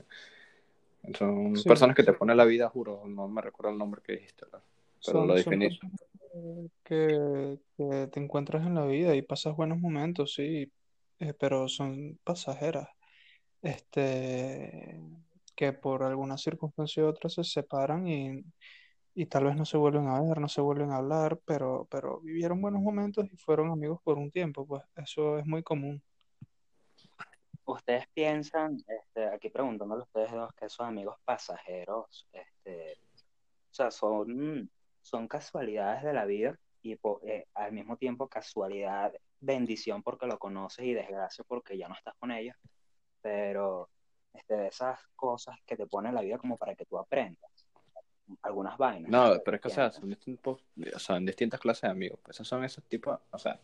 [1.04, 1.16] bien.
[1.16, 1.68] Son Sí.
[1.68, 4.64] personas que te ponen la vida, juro, no me recuerdo el nombre que dijiste, ¿verdad?
[5.06, 5.68] Pero Son- lo son definí.
[5.70, 6.00] personas
[6.84, 10.72] que, que te encuentras en la vida y pasas buenos momentos, sí,
[11.20, 12.90] eh, pero son pasajeras.
[13.62, 15.00] Este,
[15.56, 18.44] que por alguna circunstancia u otra se separan y,
[19.14, 22.20] y tal vez no se vuelven a ver, no se vuelven a hablar, pero, pero
[22.22, 26.02] vivieron buenos momentos y fueron amigos por un tiempo, pues eso es muy común.
[27.66, 33.92] ustedes piensan, este, aquí preguntándole a ustedes dos, que esos amigos pasajeros, este, o sea,
[33.92, 34.70] son,
[35.02, 36.94] son casualidades de la vida y
[37.24, 42.16] eh, al mismo tiempo casualidad, bendición porque lo conoces y desgracia porque ya no estás
[42.20, 42.56] con ellos,
[43.22, 43.90] pero
[44.34, 47.59] este, esas cosas que te ponen la vida como para que tú aprendas
[48.42, 49.10] algunas vainas.
[49.12, 50.60] No, pero es que, o sea, son distintos,
[51.10, 52.20] en distintas clases de amigos.
[52.24, 53.60] Pues esos son esos tipos, o sea,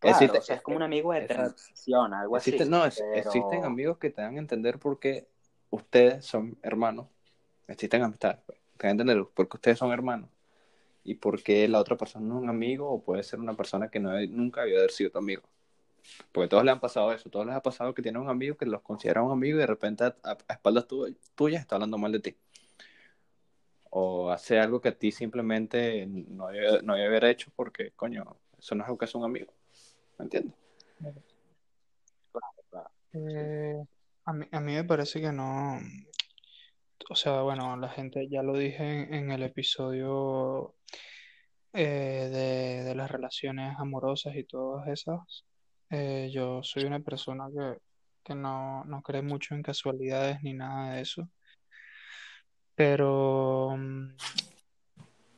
[0.00, 2.50] Claro, existe- o sea, es como un amigo de transición, algo así.
[2.50, 5.26] Existen, no, es- pero- existen amigos que te dan a entender por qué
[5.70, 7.06] ustedes son hermanos.
[7.66, 8.58] Existen amistades, pues.
[8.76, 10.28] Te dan a entender por qué ustedes son hermanos.
[11.04, 13.88] Y por qué la otra persona no es un amigo o puede ser una persona
[13.88, 15.42] que no, nunca había haber sido tu amigo.
[16.32, 17.30] Porque a todos les han pasado eso.
[17.30, 19.66] Todos les ha pasado que tienen un amigo que los considera un amigo y de
[19.66, 22.36] repente a, a- espaldas tu- tuyas está hablando mal de ti.
[23.96, 28.24] O hace algo que a ti simplemente no debe, no debe haber hecho porque, coño,
[28.58, 29.52] eso no es lo que es un amigo.
[30.18, 30.54] ¿Me entiendes?
[33.12, 33.84] Eh,
[34.24, 35.78] a mí, a mí me parece que no,
[37.08, 40.74] o sea, bueno, la gente ya lo dije en, en el episodio
[41.72, 45.44] eh, de, de las relaciones amorosas y todas esas.
[45.90, 47.78] Eh, yo soy una persona que,
[48.24, 51.28] que no, no cree mucho en casualidades ni nada de eso,
[52.74, 54.16] pero mm,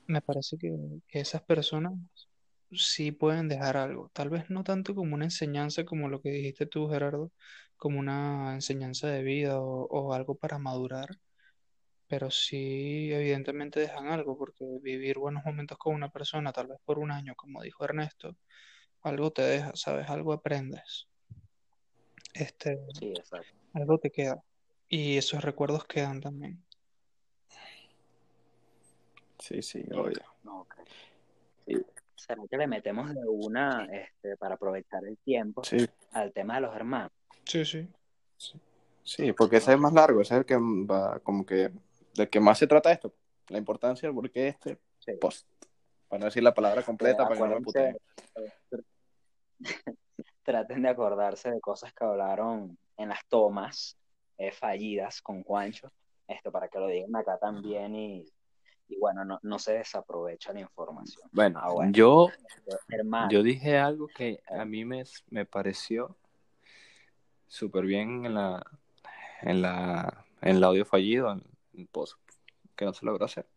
[0.07, 0.75] me parece que,
[1.09, 1.95] que esas personas
[2.73, 4.11] sí pueden dejar algo.
[4.13, 7.33] Tal vez no tanto como una enseñanza como lo que dijiste tú, Gerardo,
[7.77, 11.09] como una enseñanza de vida o, o algo para madurar,
[12.09, 16.99] pero sí evidentemente dejan algo, porque vivir buenos momentos con una persona, tal vez por
[16.99, 18.37] un año, como dijo Ernesto,
[19.03, 20.09] algo te deja, ¿sabes?
[20.09, 21.09] Algo aprendes.
[22.35, 23.49] Este, Sí, exacto.
[23.75, 24.43] algo te queda.
[24.89, 26.65] Y esos recuerdos quedan también.
[29.39, 30.23] Sí, sí, obvio.
[30.43, 30.75] No, ok.
[32.15, 36.63] ¿Será que le metemos de una, este, para aprovechar el tiempo, Sí, al tema de
[36.63, 37.13] los hermanos?
[37.45, 37.89] Sí, sí.
[39.03, 41.71] Sí, porque ese es más largo, ese es el que va, como que,
[42.15, 43.15] del que más se trata esto.
[43.49, 45.13] La importancia del por qué este Sí.
[45.21, 45.47] post.
[46.09, 47.97] Para no decir la palabra completa, para que no me
[50.43, 53.97] traten de acordarse de cosas que hablaron en las tomas
[54.39, 55.93] eh, fallidas con Juancho,
[56.27, 58.27] esto para que lo digan acá también y,
[58.89, 61.29] y bueno, no, no se desaprovecha la información.
[61.33, 61.93] Bueno, Ah, bueno.
[61.93, 62.31] yo,
[62.89, 66.17] Hermano, yo dije algo que a mí me, me pareció
[67.47, 68.65] súper bien en la,
[69.43, 71.43] en la, en el audio fallido, en
[71.75, 72.19] el post
[72.75, 73.49] que no se logró hacer.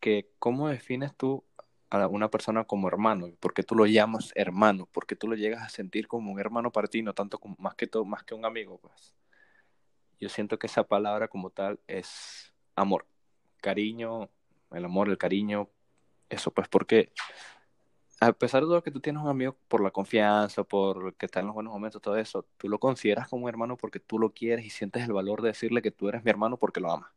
[0.00, 1.44] Que cómo defines tú
[1.90, 5.36] a una persona como hermano, por qué tú lo llamas hermano, por qué tú lo
[5.36, 8.24] llegas a sentir como un hermano para ti, no tanto como, más que todo, más
[8.24, 9.14] que un amigo, pues.
[10.18, 13.06] Yo siento que esa palabra como tal es amor,
[13.60, 14.30] cariño,
[14.72, 15.70] el amor, el cariño,
[16.28, 17.12] eso pues porque
[18.20, 21.40] a pesar de todo que tú tienes un amigo por la confianza, por que está
[21.40, 24.30] en los buenos momentos, todo eso, tú lo consideras como un hermano porque tú lo
[24.30, 27.10] quieres y sientes el valor de decirle que tú eres mi hermano porque lo amas.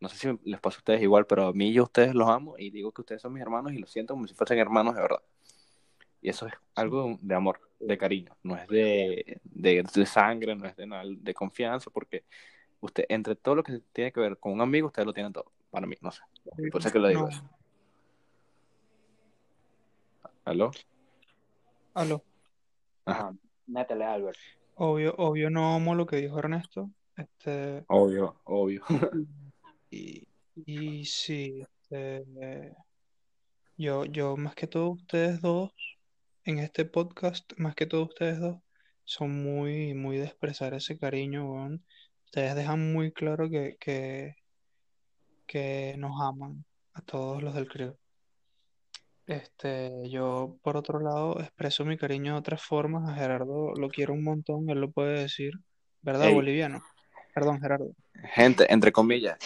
[0.00, 2.56] No sé si les pasa a ustedes igual, pero a mí yo ustedes los amo
[2.58, 5.02] y digo que ustedes son mis hermanos y lo siento como si fuesen hermanos de
[5.02, 5.22] verdad.
[6.20, 10.66] Y eso es algo de amor, de cariño, no es de, de, de sangre, no
[10.66, 10.86] es de,
[11.20, 12.24] de confianza, porque
[12.84, 15.50] usted, entre todo lo que tiene que ver con un amigo, ustedes lo tienen todo,
[15.70, 16.20] para mí, no sé.
[16.70, 17.28] Por eso es que lo digo No.
[17.28, 17.42] eso.
[20.44, 20.70] ¿Aló?
[21.94, 22.22] Aló.
[23.06, 23.34] ajá,
[23.66, 24.38] métele, Albert.
[24.74, 26.90] Obvio, obvio no amo lo que dijo Ernesto.
[27.16, 28.82] Este, Obvio, obvio.
[29.90, 30.26] y,
[30.66, 32.74] y sí, este,
[33.78, 35.72] yo, yo más que todo ustedes dos,
[36.44, 38.58] en este podcast, más que todo ustedes dos,
[39.04, 41.84] son muy, muy de expresar ese cariño, weón.
[42.34, 44.34] Ustedes dejan muy claro que, que,
[45.46, 47.96] que nos aman a todos los del crew.
[49.24, 53.08] Este, yo por otro lado expreso mi cariño de otras formas.
[53.08, 55.52] A Gerardo lo quiero un montón, él lo puede decir.
[56.02, 56.34] ¿Verdad, Ey.
[56.34, 56.82] boliviano?
[57.32, 57.92] Perdón, Gerardo.
[58.32, 59.38] Gente, entre comillas,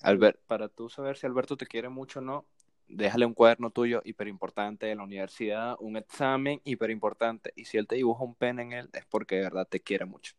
[0.00, 2.46] Albert, para tú saber si Alberto te quiere mucho o no,
[2.86, 7.76] déjale un cuaderno tuyo hiper importante de la universidad, un examen hiper importante, y si
[7.76, 10.32] él te dibuja un pene en él, es porque de verdad te quiere mucho.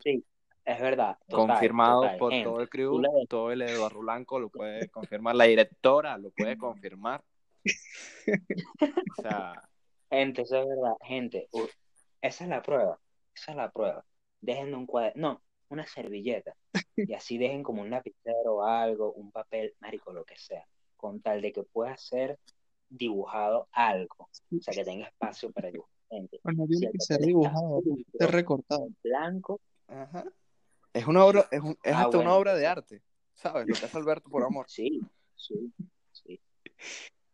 [0.00, 0.24] Sí,
[0.72, 1.18] es verdad.
[1.28, 2.18] total, Confirmado total.
[2.18, 6.18] por Gente, todo el crew, le- todo el Eduardo Blanco lo puede confirmar, la directora
[6.18, 7.22] lo puede confirmar.
[9.18, 9.52] O sea,
[10.10, 10.94] Gente, eso es verdad.
[11.02, 11.68] Gente, u-
[12.20, 12.98] esa es la prueba.
[13.34, 14.04] Esa es la prueba.
[14.40, 16.54] Dejen un cuaderno, no, una servilleta.
[16.96, 20.66] Y así dejen como un lapicero o algo, un papel, marico, lo que sea.
[20.96, 22.38] Con tal de que pueda ser
[22.88, 24.28] dibujado algo.
[24.50, 25.90] O sea, que tenga espacio para dibujar.
[26.10, 27.82] Gente, no si tiene el que ser dibujado,
[28.18, 28.88] ser recortado.
[29.04, 30.24] blanco, ajá.
[30.92, 33.02] Es una obra, es, un- es Ah, hasta una obra de arte,
[33.34, 33.66] ¿sabes?
[33.68, 34.66] Lo que hace Alberto por amor.
[34.68, 35.00] sí,
[35.36, 35.72] sí,
[36.12, 36.40] sí.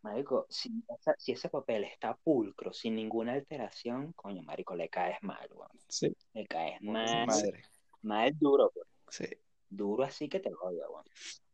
[0.01, 5.17] Marico, si, esa- si ese papel está pulcro, sin ninguna alteración, coño, marico, le caes
[5.21, 5.69] mal, weón.
[5.87, 7.63] Sí, Le caes mal, madre.
[8.03, 8.87] mal duro, pues.
[9.09, 9.25] sí.
[9.69, 11.05] Duro así que te lo odio, weón.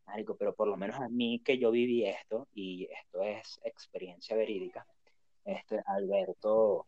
[0.06, 4.36] Marico, pero por lo menos a mí que yo viví esto, y esto es experiencia
[4.36, 4.86] verídica,
[5.44, 6.86] este, Alberto,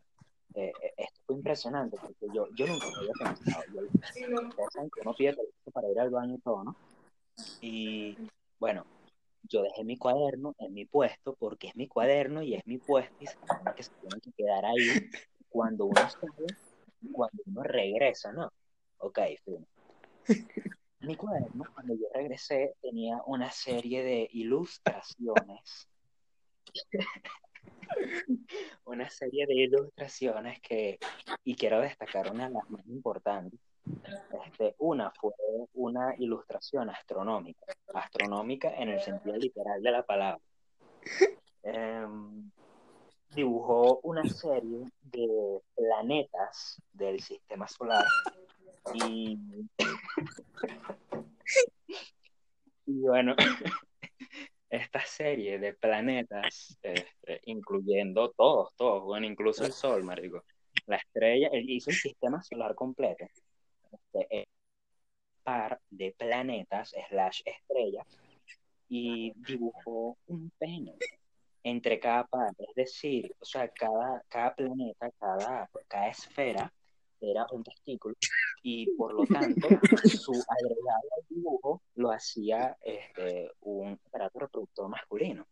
[0.55, 3.63] eh, eh, esto fue impresionante, porque yo, yo nunca había pensado.
[3.73, 3.81] Yo,
[4.73, 6.75] saben que uno pide permiso para ir al baño y todo, ¿no?
[7.61, 8.17] Y
[8.59, 8.85] bueno,
[9.43, 13.15] yo dejé mi cuaderno en mi puesto porque es mi cuaderno y es mi puesto
[13.19, 13.35] y se
[13.75, 15.09] que se tiene que quedar ahí
[15.49, 16.47] cuando uno sale
[17.11, 18.51] cuando uno regresa, ¿no?
[18.97, 19.65] Ok, fino.
[20.99, 25.87] Mi cuaderno, cuando yo regresé, tenía una serie de ilustraciones.
[28.85, 30.99] Una serie de ilustraciones que,
[31.43, 33.59] y quiero destacar una de las más importantes.
[34.45, 35.31] Este, una fue
[35.73, 40.41] una ilustración astronómica, astronómica en el sentido literal de la palabra.
[41.63, 42.51] Em,
[43.33, 48.05] dibujó una serie de planetas del sistema solar
[49.05, 49.37] y,
[52.85, 53.35] y bueno,
[54.69, 60.43] esta serie de planetas, este, incluyendo todos, todos, bueno, incluso el Sol, marico,
[60.85, 63.25] la estrella, hizo el sistema solar completo,
[63.91, 64.47] este,
[65.43, 68.05] par de planetas slash estrellas
[68.89, 70.95] y dibujó un pene
[71.63, 76.73] entre cada par, es decir, o sea, cada, cada planeta, cada, cada esfera
[77.21, 78.15] era un testículo
[78.63, 79.67] y por lo tanto
[80.07, 85.47] su agregado al dibujo lo hacía este, un aparato reproductor masculino.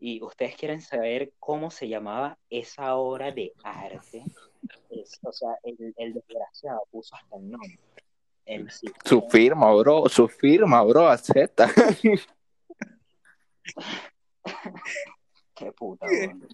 [0.00, 4.24] Y ustedes quieren saber cómo se llamaba esa obra de arte.
[4.90, 7.78] Es- o sea, el, el desgraciado puso hasta el nombre.
[8.44, 8.68] El
[9.04, 11.70] Su firma, bro, su firma, bro, acepta.
[15.54, 16.48] Qué puta, weón.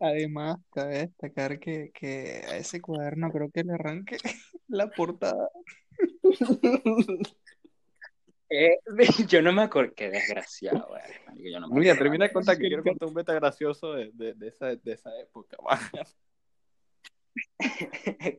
[0.00, 4.16] Además, cabe destacar que, que a ese cuaderno creo que le arranque
[4.68, 5.48] la portada.
[8.50, 8.78] Eh,
[9.28, 11.50] yo no me acuerdo, qué desgraciado, güey.
[11.50, 14.10] Yo no me Mira, termina de contar que quiero que- contar un beta gracioso de,
[14.12, 15.56] de, de esa, de esa época.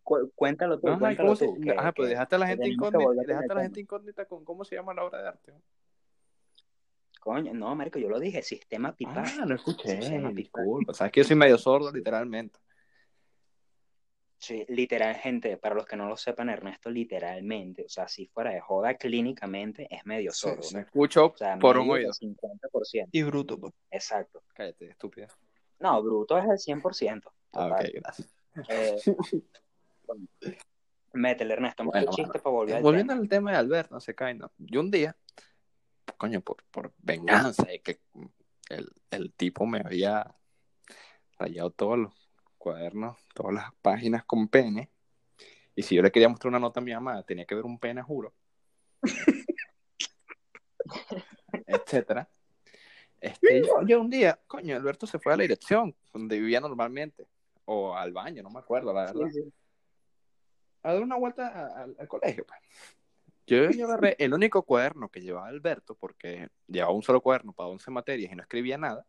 [0.04, 1.60] Cu- Cuéntalo tú, Ajá, ¿y cuéntalo cómo se- tú.
[1.60, 4.26] que- Ajá, pues que- dejaste a la que gente incógnita, dejaste a la gente incógnita
[4.26, 5.54] con cómo se llama la obra de arte.
[7.26, 9.24] Coño, no, marico, yo lo dije, sistema pipa.
[9.26, 10.94] Ah, no escuché, Sistema disculpa.
[10.94, 12.60] Sabes que yo soy medio sordo, literalmente.
[14.38, 18.52] Sí, literal, gente, para los que no lo sepan, Ernesto, literalmente, o sea, si fuera
[18.52, 20.62] de joda clínicamente, es medio sordo.
[20.62, 20.78] sí.
[20.78, 22.12] Escucho O sea, por un medio oído.
[22.22, 23.10] del 50%.
[23.12, 23.74] Y bruto, pues.
[23.90, 24.44] Exacto.
[24.54, 25.28] Cállate, estúpida.
[25.80, 27.24] No, bruto es el 100%.
[27.54, 28.36] Ah, ok, gracias.
[28.70, 28.96] Eh,
[30.06, 30.28] bueno,
[31.14, 33.22] métele, Ernesto, Bueno, un chiste para volver al Volviendo tema.
[33.24, 34.52] al tema de Alberto, no se cae, no.
[34.60, 35.16] Yo un día,
[36.18, 38.00] coño, por, por venganza, de que
[38.70, 40.36] el, el tipo me había
[41.38, 42.14] rayado todos los
[42.58, 44.90] cuadernos, todas las páginas con pene.
[45.76, 47.80] Y si yo le quería mostrar una nota a mi mamá, tenía que ver un
[47.80, 48.34] pene, juro.
[51.68, 52.28] Etcétera.
[53.20, 57.28] Este, yo, yo un día, coño, Alberto se fue a la dirección donde vivía normalmente.
[57.66, 59.54] O al baño, no me acuerdo, la verdad Sí, sí.
[60.84, 62.46] a dar una vuelta al colegio.
[62.46, 62.60] pues.
[63.48, 67.70] Yo, yo agarré el único cuaderno que llevaba Alberto, porque llevaba un solo cuaderno para
[67.70, 69.06] 11 materias y no escribía nada,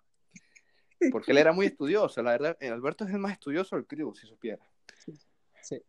[1.10, 2.22] porque él era muy estudioso.
[2.22, 4.62] La verdad, el Alberto es el más estudioso del crew, si supiera.
[5.62, 5.82] Sí.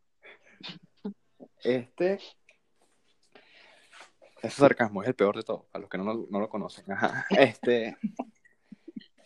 [1.63, 2.19] Este.
[4.41, 6.89] Ese sarcasmo es el peor de todo, para los que no, lo- no lo conocen.
[6.91, 7.25] Ajá.
[7.31, 7.97] Este.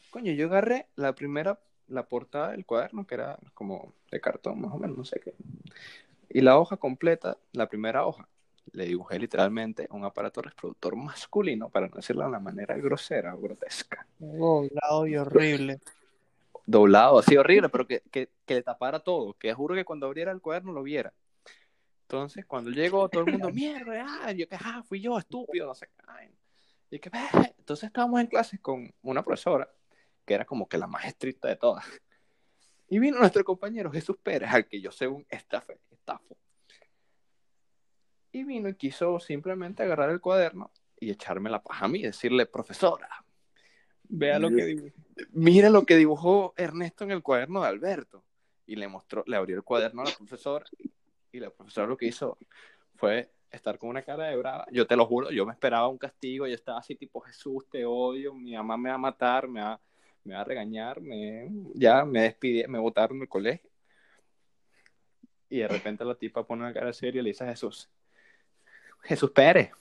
[0.09, 4.73] Coño, yo agarré la primera, la portada del cuaderno, que era como de cartón, más
[4.73, 5.35] o menos, no sé qué.
[6.29, 8.27] Y la hoja completa, la primera hoja,
[8.73, 13.41] le dibujé literalmente un aparato reproductor masculino, para no decirlo de una manera grosera o
[13.41, 14.05] grotesca.
[14.19, 15.79] Doblado y horrible.
[16.65, 20.31] Doblado, así horrible, pero que, que, que le tapara todo, que juro que cuando abriera
[20.31, 21.13] el cuaderno lo viera.
[22.03, 25.87] Entonces, cuando llegó todo el mundo, mierda, yo que, ah, fui yo, estúpido, no sé
[25.87, 26.03] qué.
[26.07, 26.29] ay".
[26.89, 27.09] Y que,
[27.57, 29.69] entonces estábamos en clases con una profesora,
[30.25, 31.85] que era como que la más estricta de todas.
[32.89, 36.35] Y vino nuestro compañero Jesús Pérez, al que yo según estafe, estafo.
[38.31, 42.03] Y vino y quiso simplemente agarrar el cuaderno y echarme la paja a mí, y
[42.03, 43.09] decirle, profesora,
[44.13, 44.87] Vea lo que digo.
[45.31, 48.25] mira lo que dibujó Ernesto en el cuaderno de Alberto.
[48.67, 50.65] Y le mostró, le abrió el cuaderno a la profesora.
[51.31, 52.37] Y la profesora lo que hizo
[52.95, 54.65] fue estar con una cara de brava.
[54.71, 56.45] Yo te lo juro, yo me esperaba un castigo.
[56.45, 58.33] Yo estaba así, tipo, Jesús, te odio.
[58.33, 59.79] Mi mamá me va a matar, me va,
[60.25, 60.99] me va a regañar.
[60.99, 63.69] Me, ya me despidí, me botaron del colegio.
[65.47, 67.89] Y de repente la tipa pone una cara seria y le dice a Jesús:
[69.03, 69.71] Jesús Pérez,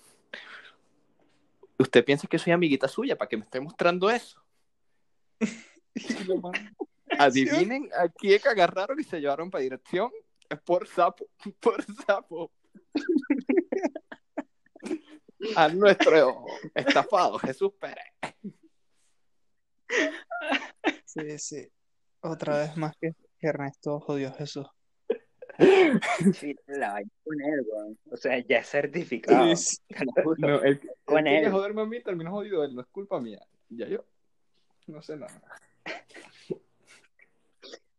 [1.78, 4.42] ¿usted piensa que soy amiguita suya para que me esté mostrando eso?
[7.18, 10.10] Adivinen a quién agarraron y se llevaron para dirección.
[10.48, 11.26] Es por sapo,
[11.60, 12.50] por sapo.
[15.56, 18.04] A nuestro estafado Jesús Pérez.
[21.04, 21.68] Sí, sí.
[22.20, 24.66] Otra vez más que, Ernesto jodió Jesús.
[26.34, 27.98] Sí, la vaina con él, weón.
[28.10, 29.54] O sea, ya es certificado.
[29.56, 29.78] Sí.
[30.38, 31.52] No, el, Con el que él.
[31.52, 33.40] joderme a mí terminó jodido él, no es culpa mía.
[33.68, 34.04] Ya yo
[34.86, 35.40] no sé nada.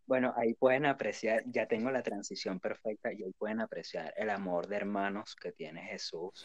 [0.05, 4.67] Bueno, ahí pueden apreciar, ya tengo la transición perfecta y ahí pueden apreciar el amor
[4.67, 6.43] de hermanos que tiene Jesús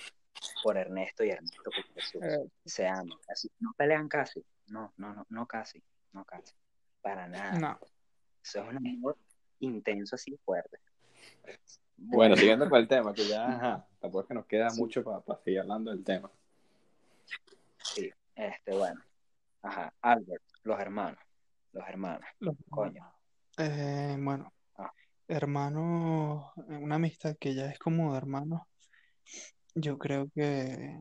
[0.63, 2.23] por Ernesto y Ernesto por Jesús.
[2.23, 6.55] Eh, Se aman, casi, no pelean casi, no, no, no, no casi, no casi,
[7.01, 7.59] para nada.
[7.59, 7.79] no.
[8.41, 9.17] Eso es un amor
[9.59, 10.79] intenso así fuerte.
[11.99, 14.81] Bueno, siguiendo con el tema, que ya ajá, tampoco es que nos queda Sí.
[14.81, 16.31] mucho para seguir hablando del tema.
[17.83, 19.01] Sí, este, bueno.
[19.63, 21.19] Ajá, Albert, los hermanos,
[21.73, 23.11] los hermanos, Los- coño.
[23.59, 24.93] Eh, bueno, Ah.
[25.27, 28.61] hermanos, eh, una amistad que ya es como de hermanos,
[29.75, 31.01] yo creo que,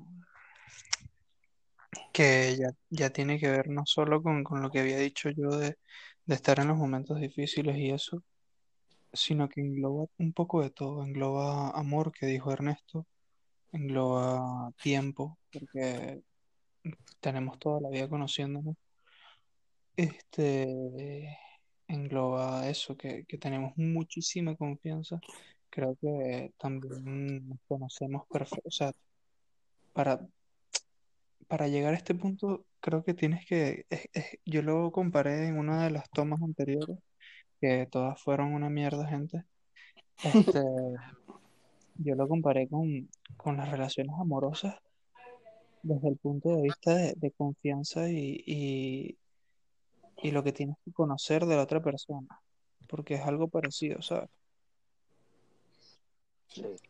[2.14, 5.50] que ya, ya tiene que ver no solo con, con lo que había dicho yo
[5.50, 5.78] de,
[6.26, 8.24] de estar en los momentos difíciles y eso,
[9.16, 13.06] sino que engloba un poco de todo, engloba amor, que dijo Ernesto,
[13.72, 16.22] engloba tiempo, porque
[17.20, 18.76] tenemos toda la vida conociéndonos.
[19.96, 21.38] Este
[21.88, 25.20] engloba eso, que, que tenemos muchísima confianza.
[25.70, 28.68] Creo que también nos conocemos perfecto.
[28.68, 28.92] O sea,
[29.94, 30.26] para,
[31.48, 33.86] para llegar a este punto, creo que tienes que.
[33.90, 36.98] es- es- yo lo comparé en una de las tomas anteriores,
[37.60, 39.44] que todas fueron una mierda, gente.
[40.24, 40.62] Este,
[41.96, 44.76] yo lo comparé con, con las relaciones amorosas
[45.84, 49.18] desde el punto de vista de, de confianza y, y,
[50.24, 52.28] y lo que tienes que conocer de la otra persona,
[52.88, 54.30] porque es algo parecido, ¿sabes?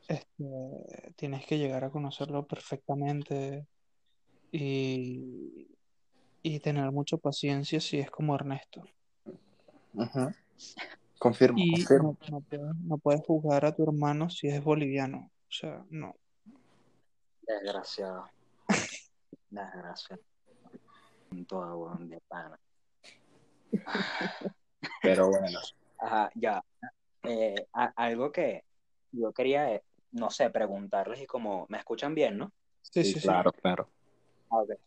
[0.08, 3.66] Este, tienes que llegar a conocerlo perfectamente
[4.52, 5.68] y,
[6.44, 8.84] y tener mucha paciencia si es como Ernesto.
[9.94, 10.32] Ujú.
[11.20, 12.18] Confirmo, Y confirmo.
[12.22, 15.32] no, no puedes, no puedes juzgar a tu hermano si es boliviano.
[15.48, 16.16] O sea, no.
[17.48, 18.30] desgraciado.
[19.50, 20.22] Desgraciado.
[21.48, 22.60] Todo, weón, de pana.
[25.02, 25.60] Pero bueno,
[25.98, 26.64] Ajá, ya.
[27.24, 28.64] Eh, a- algo que
[29.12, 32.52] yo quería, eh, no sé, preguntarles y como, ¿me escuchan bien, no?
[32.82, 33.28] Sí, sí, sí, sí.
[33.28, 33.90] claro, claro.
[34.52, 34.80] A ver,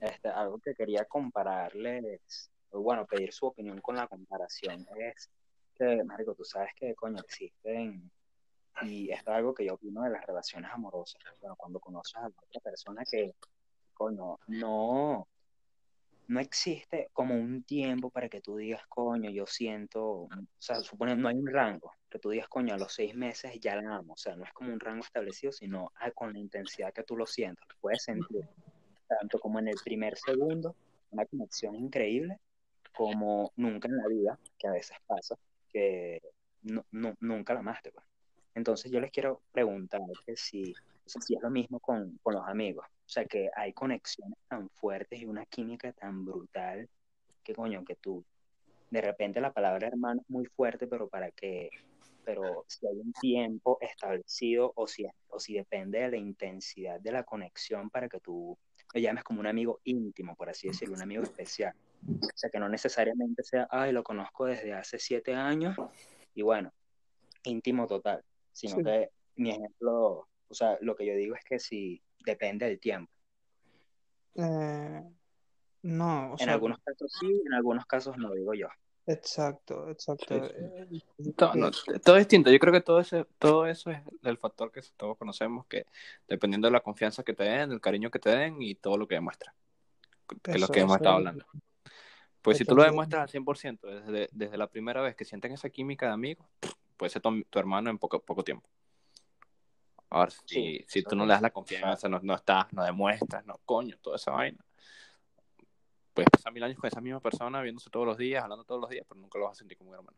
[0.00, 5.30] este, algo que quería compararles, o bueno, pedir su opinión con la comparación es
[5.74, 8.10] que, marico, tú sabes que, coño, existen,
[8.82, 12.26] y esto es algo que yo opino de las relaciones amorosas, bueno, cuando conoces a
[12.26, 13.34] otra persona que,
[13.94, 15.26] coño, no,
[16.28, 21.16] no existe como un tiempo para que tú digas, coño, yo siento, o sea, supone,
[21.16, 24.12] no hay un rango, que tú digas, coño, a los seis meses ya la amo,
[24.12, 27.16] o sea, no es como un rango establecido, sino ah, con la intensidad que tú
[27.16, 28.46] lo sientas, puedes sentir
[29.08, 30.74] tanto como en el primer segundo,
[31.10, 32.38] una conexión increíble,
[32.96, 35.36] como nunca en la vida, que a veces pasa,
[35.68, 36.20] que
[36.62, 37.92] no, no- nunca la amaste.
[37.92, 38.04] pues.
[38.54, 42.34] Entonces yo les quiero preguntar que si, o sea, si es lo mismo con, con
[42.34, 46.88] los amigos, o sea, que hay conexiones tan fuertes y una química tan brutal
[47.44, 48.24] que coño, que tú,
[48.90, 51.68] de repente la palabra hermano es muy fuerte, pero para que,
[52.24, 57.12] pero si hay un tiempo establecido o si, o si depende de la intensidad de
[57.12, 58.56] la conexión para que tú
[58.94, 61.74] lo llames como un amigo íntimo, por así decirlo, un amigo especial.
[62.22, 65.76] O sea, que no necesariamente sea, ay, lo conozco desde hace siete años
[66.34, 66.72] y bueno,
[67.44, 68.22] íntimo total,
[68.52, 68.84] sino Sí.
[68.84, 73.10] que mi ejemplo, o sea, lo que yo digo es que si depende del tiempo.
[74.34, 75.02] Eh,
[75.82, 78.68] no, o En sea, algunos casos sí, en algunos casos no, digo yo.
[79.06, 80.42] exacto, exacto.
[80.46, 80.64] Sí, sí.
[81.28, 81.70] Eh, Todo, no,
[82.04, 82.50] todo es distinto.
[82.50, 85.86] Yo creo que todo eso, todo eso es el factor que todos conocemos, que
[86.28, 89.06] dependiendo de la confianza que te den, del cariño que te den y todo lo
[89.08, 89.54] que demuestran,
[90.42, 91.46] que es lo que hemos estado es- hablando.
[92.46, 95.68] Pues si tú lo demuestras al 100% desde, desde la primera vez que sienten esa
[95.68, 96.46] química de amigos,
[96.96, 98.68] puede ser tu, tu hermano en poco, poco tiempo.
[100.10, 103.44] Ahora, si, Sí, si tú no le das la confianza, no, no estás, no demuestras,
[103.46, 104.64] no, coño, toda esa vaina.
[106.14, 108.90] Puedes pasar mil años con esa misma persona, viéndose todos los días, hablando todos los
[108.90, 110.16] días, pero nunca lo vas a sentir como un hermano.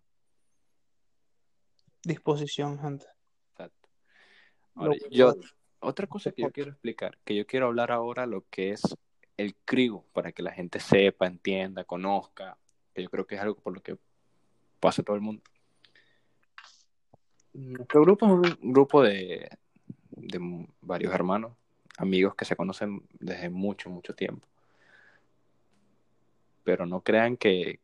[2.05, 3.07] disposición, gente.
[3.53, 3.89] Exacto.
[4.75, 5.35] Ahora, yo,
[5.81, 8.83] otra cosa que yo quiero explicar, que yo quiero hablar ahora lo que es
[9.39, 12.59] el CRIU, para que la gente sepa, entienda, conozca,
[12.93, 13.97] que yo creo que es algo por lo que
[14.81, 15.43] pasa todo el mundo.
[17.55, 19.49] Nuestro grupo es un grupo de,
[20.11, 21.53] de varios hermanos,
[21.97, 24.47] amigos que se conocen desde mucho, mucho tiempo.
[26.65, 27.81] Pero no crean que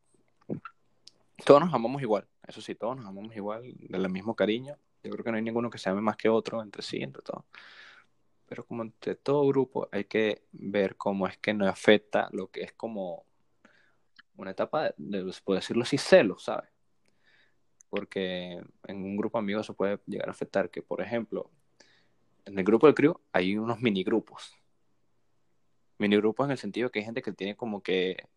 [1.45, 4.77] todos nos amamos igual, eso sí, todos nos amamos igual, del mismo cariño.
[5.05, 7.23] Yo creo que no hay ninguno que se ame más que otro entre sí, entre
[7.23, 7.45] todos.
[8.55, 12.63] Pero como entre todo grupo hay que ver cómo es que nos afecta lo que
[12.63, 13.27] es como
[14.37, 16.71] una etapa de, de puedo decirlo así, celos, ¿sabes?
[17.91, 21.51] Porque en un grupo de amigos se puede llegar a afectar que, por ejemplo,
[22.45, 24.55] en el grupo del crew hay unos minigrupos.
[25.99, 28.29] Minigrupos en el sentido que hay gente que tiene como que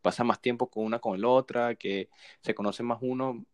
[0.00, 2.08] pasa más tiempo con una con la otra, que
[2.40, 3.44] se conoce más uno.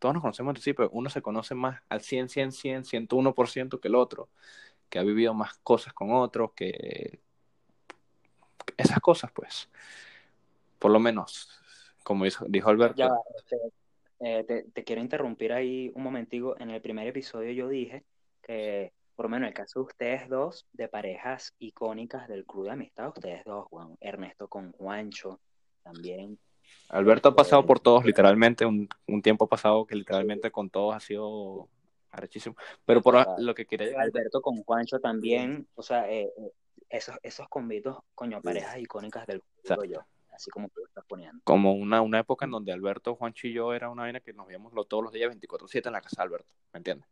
[0.00, 3.78] Todos nos conocemos entre sí, pero uno se conoce más al 100, 100, 100, 101%
[3.78, 4.30] que el otro,
[4.88, 7.20] que ha vivido más cosas con otros, que
[8.76, 9.68] esas cosas, pues,
[10.78, 11.50] por lo menos,
[12.02, 13.56] como dijo, dijo Alberto, Ya este,
[14.20, 16.56] eh, te, te quiero interrumpir ahí un momentico.
[16.58, 18.04] En el primer episodio yo dije
[18.42, 22.66] que, por lo menos en el caso de ustedes dos, de parejas icónicas del club
[22.66, 25.40] de amistad, ustedes dos, Juan, Ernesto con Juancho,
[25.82, 26.38] también.
[26.90, 30.94] Alberto ha pasado Eh, por todos, literalmente, un, un tiempo pasado que literalmente con todos
[30.94, 31.68] ha sido
[32.10, 32.56] arrechísimo.
[32.84, 36.52] Pero por lo que quería llegar, Alberto con Juancho también, o sea, eh, eh,
[36.88, 39.42] esos, esos convitos, coño, parejas icónicas del
[39.88, 40.00] yo,
[40.30, 41.40] así como tú lo estás poniendo.
[41.44, 44.46] como una, una época en donde Alberto, Juancho y yo era una vaina que nos
[44.46, 47.08] veíamos todos los días 24-7 en la casa de Alberto, ¿me entiendes?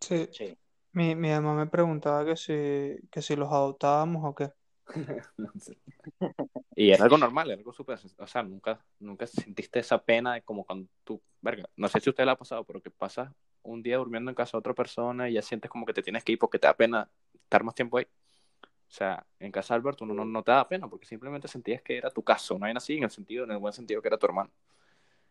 [0.00, 0.58] Sí, Sí,
[0.92, 4.50] mi, mi mamá me preguntaba que si, que si los adoptábamos o qué.
[5.38, 5.50] No.
[6.76, 10.42] Y era algo normal, era algo súper, o sea, nunca, nunca sentiste esa pena de
[10.42, 13.30] como cuando tú, verga, no sé si usted le ha pasado, pero que pasas
[13.62, 16.24] un día durmiendo en casa de otra persona y ya sientes como que te tienes
[16.24, 18.04] que ir porque te da pena estar más tiempo ahí.
[18.04, 21.82] O sea, en casa de Alberto no, no, no te da pena porque simplemente sentías
[21.82, 24.08] que era tu caso, una vaina así en el sentido, en el buen sentido que
[24.08, 24.50] era tu hermano.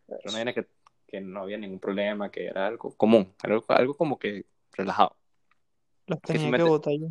[0.08, 0.68] Era una vaina que,
[1.08, 5.16] que no había ningún problema, que era algo común, algo, algo como que relajado.
[6.08, 7.08] Los Que tenía que te- votar yo.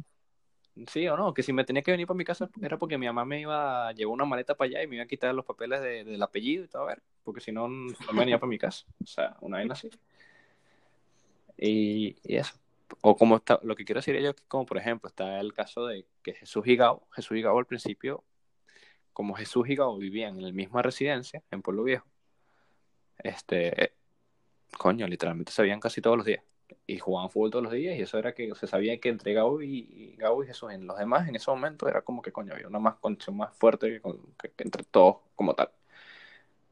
[0.87, 3.07] Sí o no, que si me tenía que venir para mi casa era porque mi
[3.07, 5.45] mamá me iba a llevar una maleta para allá y me iba a quitar los
[5.45, 8.59] papeles de- del apellido y todo, a ver, porque si no, no venía para mi
[8.59, 8.87] casa.
[9.03, 9.91] O sea, una vaina así.
[11.59, 12.55] Y, eso.
[13.03, 16.07] O como está, lo que quiero decir yo como por ejemplo, está el caso de
[16.23, 18.25] que Jesús y Gabo, Jesús y Gabo al principio,
[19.13, 22.07] como Jesús y Gabo vivían en la misma residencia, en Pueblo Viejo,
[23.19, 23.93] este,
[24.79, 26.43] coño, literalmente se veían casi todos los días.
[26.87, 29.63] Y jugaban fútbol todos los días, y eso era que se sabía que entre Gabo
[29.63, 32.53] y, y Gabo y Jesús, en los demás, en ese momento, era como que, coño,
[32.55, 35.71] había una más conexión más fuerte que, con- que- que entre todos como tal.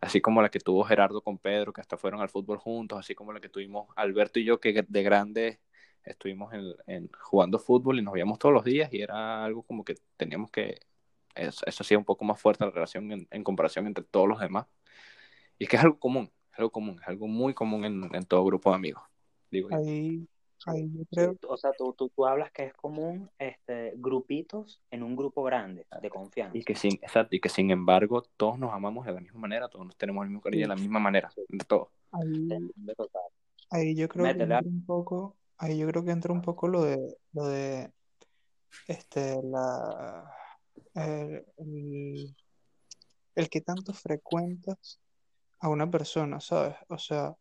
[0.00, 3.14] Así como la que tuvo Gerardo con Pedro, que hasta fueron al fútbol juntos, así
[3.14, 5.58] como la que tuvimos Alberto y yo, que de grandes
[6.04, 9.84] estuvimos en, en- jugando fútbol y nos veíamos todos los días, y era algo como
[9.84, 10.80] que teníamos que,
[11.34, 14.66] eso, eso hacía un poco más fuerte la relación en, comparación entre todos los demás.
[15.58, 18.44] Y es que es algo común, es algo común, es algo muy común en todo
[18.46, 19.04] grupo de amigos,
[19.50, 19.76] digo yo.
[19.76, 20.26] Ahí,
[20.66, 24.82] ahí yo Sí, creo, o sea, tú, tú, tú hablas que es común este, grupitos
[24.90, 26.56] en un grupo grande de confianza.
[26.56, 29.68] Y que sin, exacto, y que sin embargo todos nos amamos de la misma manera,
[29.68, 31.42] todos nos tenemos el mismo cariño de la misma manera, Sí.
[31.48, 31.88] de todos.
[32.12, 32.48] ahí,
[33.70, 34.54] ahí yo creo que Métele.
[34.56, 37.90] entra un poco, ahí yo creo que entra un poco lo de, lo de,
[38.86, 40.30] este, la,
[40.94, 42.36] el, el,
[43.34, 45.00] el que tanto frecuentas
[45.60, 46.76] a una persona, ¿sabes?
[46.88, 47.34] O sea,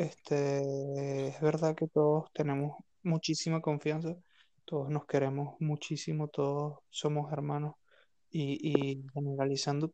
[0.00, 4.16] este, es verdad que todos tenemos muchísima confianza,
[4.64, 7.74] todos nos queremos muchísimo, todos somos hermanos
[8.30, 9.92] y, y generalizando,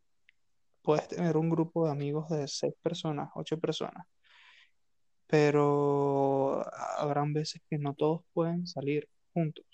[0.83, 4.07] puedes tener un grupo de amigos de seis personas, ocho personas,
[5.27, 6.65] pero
[6.99, 9.67] habrán veces que no todos pueden salir juntos,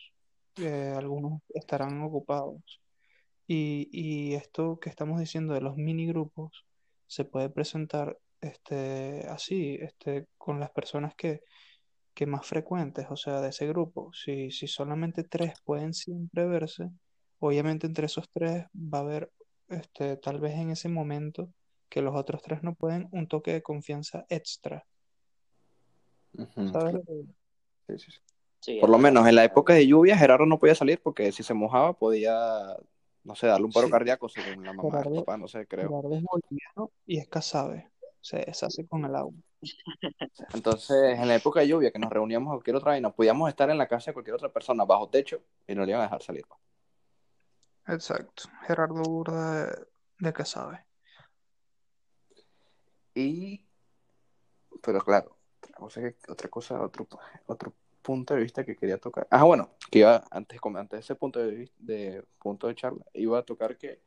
[0.56, 2.80] eh, algunos estarán ocupados.
[3.46, 6.64] Y, y esto que estamos diciendo de los mini grupos
[7.06, 11.40] se puede presentar este, así, este, con las personas que,
[12.14, 14.12] que más frecuentes, o sea, de ese grupo.
[14.12, 16.90] Si, si solamente tres pueden siempre verse,
[17.38, 19.30] obviamente entre esos tres va a haber,
[19.68, 21.48] este, tal vez en ese momento
[21.88, 24.84] que los otros tres no pueden, un toque de confianza extra.
[26.72, 26.96] ¿Sabes
[27.88, 28.18] Sí, sí, sí.
[28.60, 31.42] Sí, Por lo menos en la época de lluvia Gerardo no podía salir porque si
[31.42, 32.32] se mojaba podía,
[33.24, 35.88] no sé, darle un paro Sí, cardíaco según la mamá, Gerardo, papá, no sé, creo.
[35.88, 37.90] Gerardo es boliviano y es casabe,
[38.22, 39.34] se deshace con el agua.
[40.54, 43.68] Entonces, en la época de lluvia que nos reuníamos a cualquier otra vaina, podíamos estar
[43.68, 46.22] en la casa de cualquier otra persona bajo techo y no le iban a dejar
[46.22, 46.44] salir.
[47.86, 49.86] Exacto, Gerardo Burda de,
[50.20, 50.84] de casabe.
[53.14, 53.66] Y,
[54.82, 57.06] pero claro, otra cosa, que- otra cosa, otro,
[57.46, 59.26] otro punto de vista que quería tocar.
[59.30, 63.04] Ah, bueno, que iba antes, antes de ese punto de, vis- de punto de charla,
[63.14, 64.00] iba a tocar que,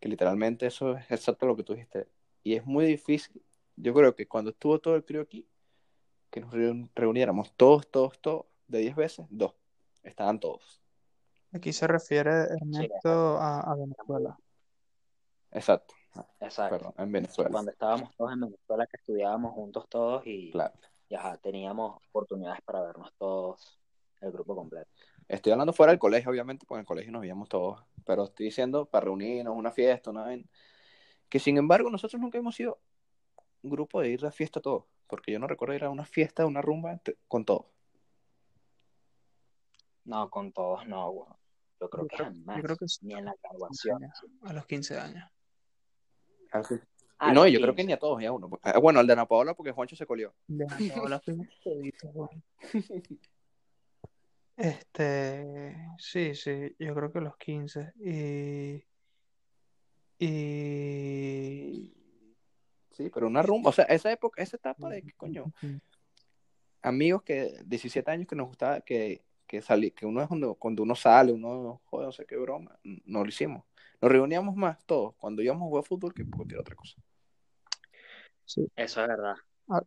[0.00, 2.06] que literalmente eso es exacto lo que tú dijiste.
[2.42, 3.42] Y es muy difícil.
[3.76, 5.46] Yo creo que cuando estuvo todo el crío aquí,
[6.30, 9.54] que nos reun- reuniéramos todos, todos, todos, de 10 veces, dos.
[10.02, 10.80] Estaban todos.
[11.52, 14.36] Aquí se refiere Sí, Ernesto a, a Venezuela.
[15.52, 15.94] Exacto.
[16.40, 16.76] exacto.
[16.76, 17.50] Perdón, en Venezuela.
[17.50, 20.74] Cuando estábamos todos en Venezuela, que estudiábamos juntos todos y, Claro.
[21.08, 23.78] y, ajá, teníamos oportunidades para vernos todos,
[24.20, 24.90] el grupo completo.
[25.28, 27.82] Estoy hablando fuera del colegio, obviamente, porque en el colegio nos veíamos todos.
[28.04, 30.26] Pero estoy diciendo para reunirnos, una fiesta, una.
[31.28, 32.78] Que sin embargo, nosotros nunca hemos sido
[33.70, 34.84] grupo de ir de fiesta todos.
[35.06, 37.66] Porque yo no recuerdo ir a una fiesta, una rumba con todos.
[40.04, 41.28] No, con todos no, güey.
[41.80, 43.88] Yo creo Yo que creo, jamás, yo creo que ni en la a los 15
[43.88, 44.04] graduación.
[44.04, 45.30] años, a los 15 años.
[46.52, 46.74] Así.
[47.18, 47.86] Ah, Y no, los yo creo que 15.
[47.86, 48.50] ni a todos, ni a uno.
[48.62, 50.34] Ah, Bueno, al de Ana Paola porque Juancho se colió.
[50.46, 51.22] De Ana Paola.
[54.56, 57.92] Este, sí, sí, yo creo que los 15.
[57.98, 58.84] Y,
[60.24, 61.92] y,
[62.96, 63.70] Sí, pero una rumba.
[63.70, 65.52] O sea, esa época, esa etapa de que, coño,
[66.82, 70.82] amigos que 17 años que nos gustaba que, que salí, que uno es cuando, cuando
[70.82, 73.64] uno sale, uno joder, no sé qué broma, no lo hicimos.
[74.00, 76.96] Nos reuníamos más todos cuando íbamos a jugar fútbol que cualquier otra cosa.
[78.44, 79.36] Sí, Eso es verdad.
[79.68, 79.82] a,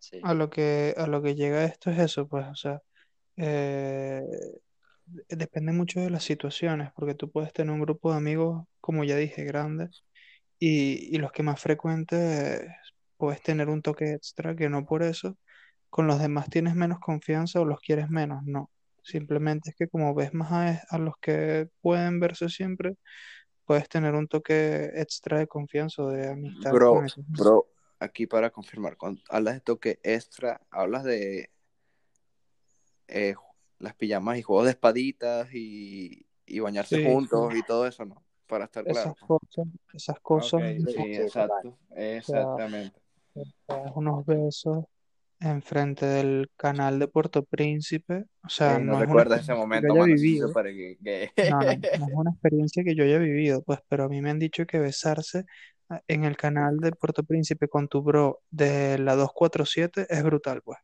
[0.00, 0.20] sí.
[0.22, 2.82] lo que, a lo que llega esto es eso, pues, o sea,
[3.36, 4.22] eh,
[5.28, 9.16] depende mucho de las situaciones, porque tú puedes tener un grupo de amigos, como ya
[9.16, 9.88] dije, grande,
[10.64, 12.68] y, y los que más frecuentes
[13.16, 15.36] puedes tener un toque extra que no por eso,
[15.90, 18.70] con los demás tienes menos confianza o los quieres menos, no.
[19.02, 22.94] Simplemente es que como ves más a, a los que pueden verse siempre,
[23.64, 27.66] puedes tener un toque extra de confianza o de amistad Bro, bro,
[27.98, 31.50] aquí para confirmar, cuando hablas de toque extra, hablas de
[33.08, 33.34] eh,
[33.80, 37.58] las pijamas y juegos de espaditas y, y bañarse Sí, juntos sí.
[37.58, 38.22] y todo eso, ¿no?
[38.52, 39.16] Para estar Esas claro.
[39.26, 43.00] cosas, esas cosas, Sí, exacto, o sea, exactamente.
[43.94, 44.84] unos besos
[45.40, 48.26] enfrente del canal de Puerto Príncipe.
[48.44, 50.52] O sea, Ey, no no recuerdas ese que momento, yo haya vivido.
[50.52, 51.64] para que, que- No, no,
[51.98, 54.66] no es una experiencia que yo haya vivido, pues, pero a mí me han dicho
[54.66, 55.46] que besarse
[55.88, 60.60] ah, en el canal de Puerto Príncipe con tu bro de la 247 es brutal,
[60.60, 60.78] pues.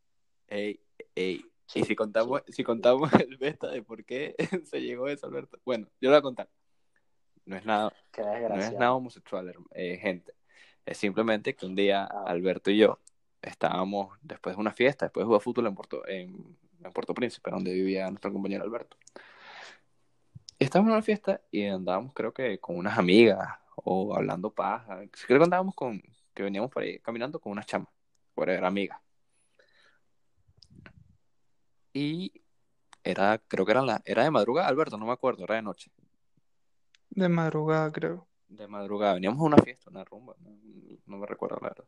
[0.47, 0.81] Ey,
[1.15, 1.45] ey.
[1.75, 5.59] Y si contamos, si contamos el beta de por qué se llegó eso, Alberto.
[5.67, 6.49] Bueno, yo lo voy a contar.
[7.49, 10.35] No es nada, no es nada homosexual, eh, gente.
[10.85, 12.25] Es simplemente que un día Ah.
[12.27, 12.99] Alberto y yo
[13.41, 17.51] estábamos después de una fiesta, después de jugar fútbol en Puerto, en, en Puerto Príncipe,
[17.51, 18.99] donde vivía nuestro compañero Alberto.
[20.59, 25.01] Estábamos en una fiesta y andábamos, creo que con unas amigas o hablando paja.
[25.27, 26.03] Creo que andábamos con,
[26.35, 27.89] que veníamos por ahí caminando con unas chamas,
[28.35, 29.01] por era amigas.
[31.95, 32.43] Y
[33.03, 35.91] era, creo que era, la, era de madrugada, Alberto, no me acuerdo, era de noche.
[37.11, 38.29] De madrugada, creo.
[38.49, 41.85] De madrugada, veníamos a una fiesta, una rumba, no, me recuerdo la verdad.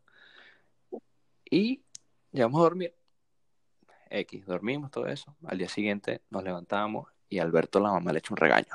[1.50, 1.82] Y
[2.32, 2.94] llegamos a dormir.
[4.10, 5.36] X, dormimos todo eso.
[5.44, 8.74] Al día siguiente nos levantamos y Alberto la mamá le echó un regaño.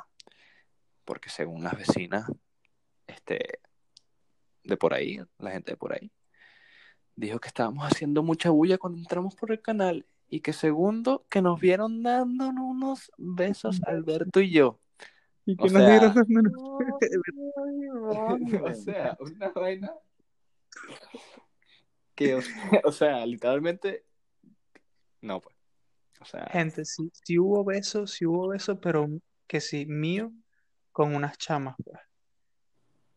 [1.03, 2.31] Porque según las vecinas,
[3.05, 3.59] este,
[4.63, 6.11] de por ahí, la gente de por ahí,
[7.15, 10.05] dijo que estábamos haciendo mucha bulla cuando entramos por el canal.
[10.27, 14.79] Y que segundo, que nos vieron dándonos unos besos Alberto y yo.
[15.45, 16.53] Y O que nos sea- dieron las manos.
[18.63, 19.93] o sea, una vaina
[22.15, 24.05] que, o sea, o sea, literalmente,
[25.21, 25.55] no, pues.
[26.21, 29.07] O sea, Gente, sí, sí hubo besos, sí hubo besos, pero
[29.47, 30.31] que sí, mío,
[30.91, 31.99] con unas chamas, pues.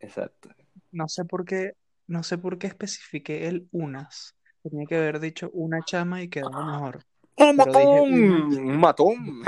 [0.01, 0.51] exacto.
[0.91, 1.75] No sé por qué,
[2.07, 4.35] no sé por qué especifiqué el unas.
[4.63, 7.05] Tenía que haber dicho una chama y quedó mejor.
[7.37, 8.81] ¡Oh, Pero dije matón!
[8.81, 9.45] ¡Matón!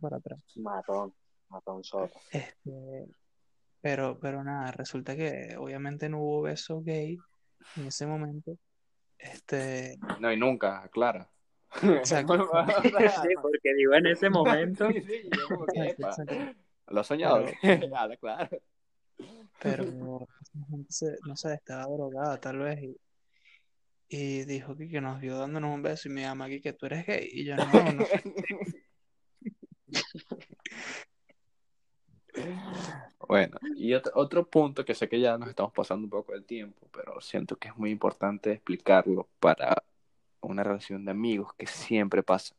[0.00, 0.38] Para atrás.
[0.56, 1.12] Matón,
[1.48, 2.18] matón soto.
[2.32, 3.06] Este,
[3.80, 7.18] pero, pero nada, resulta que obviamente no hubo beso gay
[7.76, 8.56] en ese momento.
[9.18, 11.28] Este, No, y nunca, Clara.
[11.82, 12.48] Exacto.
[13.22, 14.90] Sí, porque digo en ese momento.
[14.92, 16.60] Sí, sí, yo como que, exacto, epa, exacto.
[16.88, 17.44] Lo has soñado.
[17.90, 18.58] Nada, claro.
[19.60, 22.96] Pero esa gente se- no sé, estaba drogada tal vez y,
[24.08, 26.86] y dijo que, que nos vio dándonos un beso y me llama aquí que tú
[26.86, 28.04] eres gay y yo no, no
[33.28, 36.44] Bueno, y otro, otro punto que sé que ya nos estamos pasando un poco del
[36.44, 39.82] tiempo, pero siento que es muy importante explicarlo para
[40.40, 42.54] una relación de amigos que siempre pasa.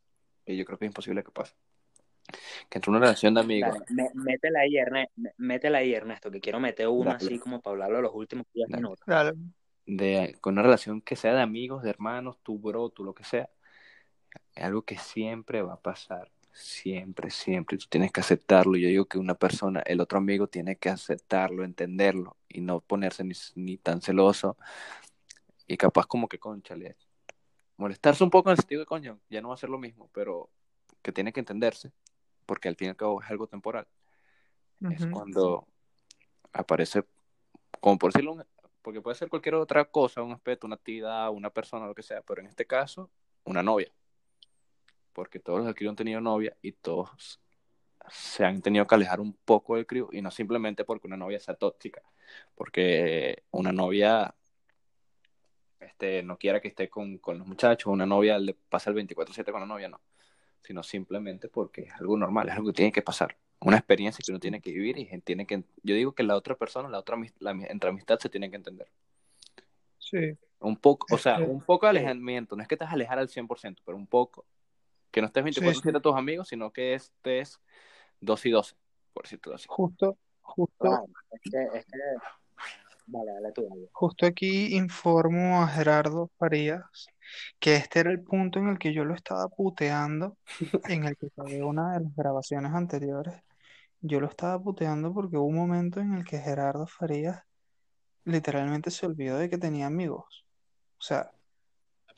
[0.46, 1.54] Y yo creo que es imposible que pase.
[2.70, 6.42] Que entre una relación de amigos, Dale, mé- métela ahí, Ernesto, métela ahí, Ernesto, que
[6.42, 7.16] quiero meter uno Dale.
[7.26, 8.82] así como para hablarlo los últimos 10 Dale.
[8.84, 9.06] minutos.
[9.06, 9.34] Claro.
[9.86, 13.24] de, con una relación que sea de amigos, de hermanos, tu bro, tú lo que
[13.24, 13.50] sea,
[14.54, 16.30] es algo que siempre va a pasar.
[16.60, 17.78] Siempre, siempre.
[17.78, 18.78] Tú tienes que aceptarlo.
[18.78, 23.24] Yo digo que una persona, el otro amigo, tiene que aceptarlo, entenderlo y no ponerse
[23.24, 24.58] ni, ni tan celoso.
[25.68, 26.96] Y capaz como que, conchale,
[27.78, 30.10] molestarse un poco en el sentido de coño, ya no va a ser lo mismo,
[30.14, 30.50] pero
[31.04, 31.92] que tiene que entenderse,
[32.48, 33.86] porque al fin y al cabo es algo temporal.
[34.90, 35.68] Es cuando
[36.54, 37.04] aparece,
[37.80, 38.46] como por decirlo, un-
[38.82, 42.22] porque puede ser cualquier otra cosa, un aspecto, una actividad, una persona, lo que sea,
[42.24, 43.12] pero en este caso,
[43.44, 43.92] una novia.
[45.18, 47.40] Porque todos los del han tenido novia y todos
[48.08, 51.40] se han tenido que alejar un poco del crío y no simplemente porque una novia
[51.40, 52.04] sea tóxica,
[52.54, 54.36] porque una novia
[55.80, 59.52] este, no quiera que esté con, con los muchachos, una novia le pasa el 24/7
[59.52, 60.00] con la novia, no,
[60.62, 64.32] sino simplemente porque es algo normal, es algo que tiene que pasar, una experiencia que
[64.32, 67.18] uno tiene que vivir y tiene que, yo digo que la otra persona, la otra,
[67.40, 68.88] la, entre amistad se tiene que entender.
[69.98, 72.92] Sí, Un poco, o sea, Este, un poco de alejamiento, no es que te vas
[72.92, 74.46] a alejar al 100%, pero un poco,
[75.18, 77.60] que no estés 24/7 a tus amigos, sino que estés
[78.22, 78.76] 2 y 12,
[79.14, 79.66] por decirlo así.
[79.68, 81.98] justo, justo, Claro, es que, es que...
[83.08, 83.90] Dale, dale tú, dale.
[83.94, 86.84] justo aquí informo a Gerardo Farías
[87.60, 90.38] que este era el punto en el que yo lo estaba puteando,
[90.88, 93.42] en el que fue una de las grabaciones anteriores.
[94.02, 97.42] Yo lo estaba puteando porque hubo un momento en el que Gerardo Farías
[98.24, 100.46] literalmente se olvidó de que tenía amigos.
[101.00, 101.32] O sea,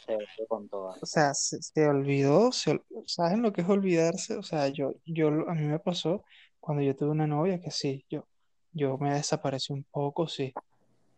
[0.05, 1.01] Se fue con todas.
[1.01, 4.35] o sea, se, se olvidó, se ¿saben lo que es olvidarse?
[4.37, 6.23] O sea, yo, yo, a mí me pasó
[6.59, 8.25] cuando yo tuve una novia que sí, yo,
[8.71, 10.53] yo me desaparecí un poco, sí,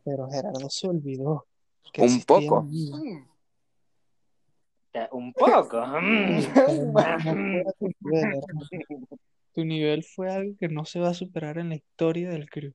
[0.04, 1.46] pero Gerardo se olvidó
[1.92, 2.68] que Un poco.
[4.94, 5.82] Eh, Un poco.
[7.80, 9.08] Tu nivel, hermano.
[9.54, 12.74] Tu nivel fue algo que no se va a superar en la historia del crew.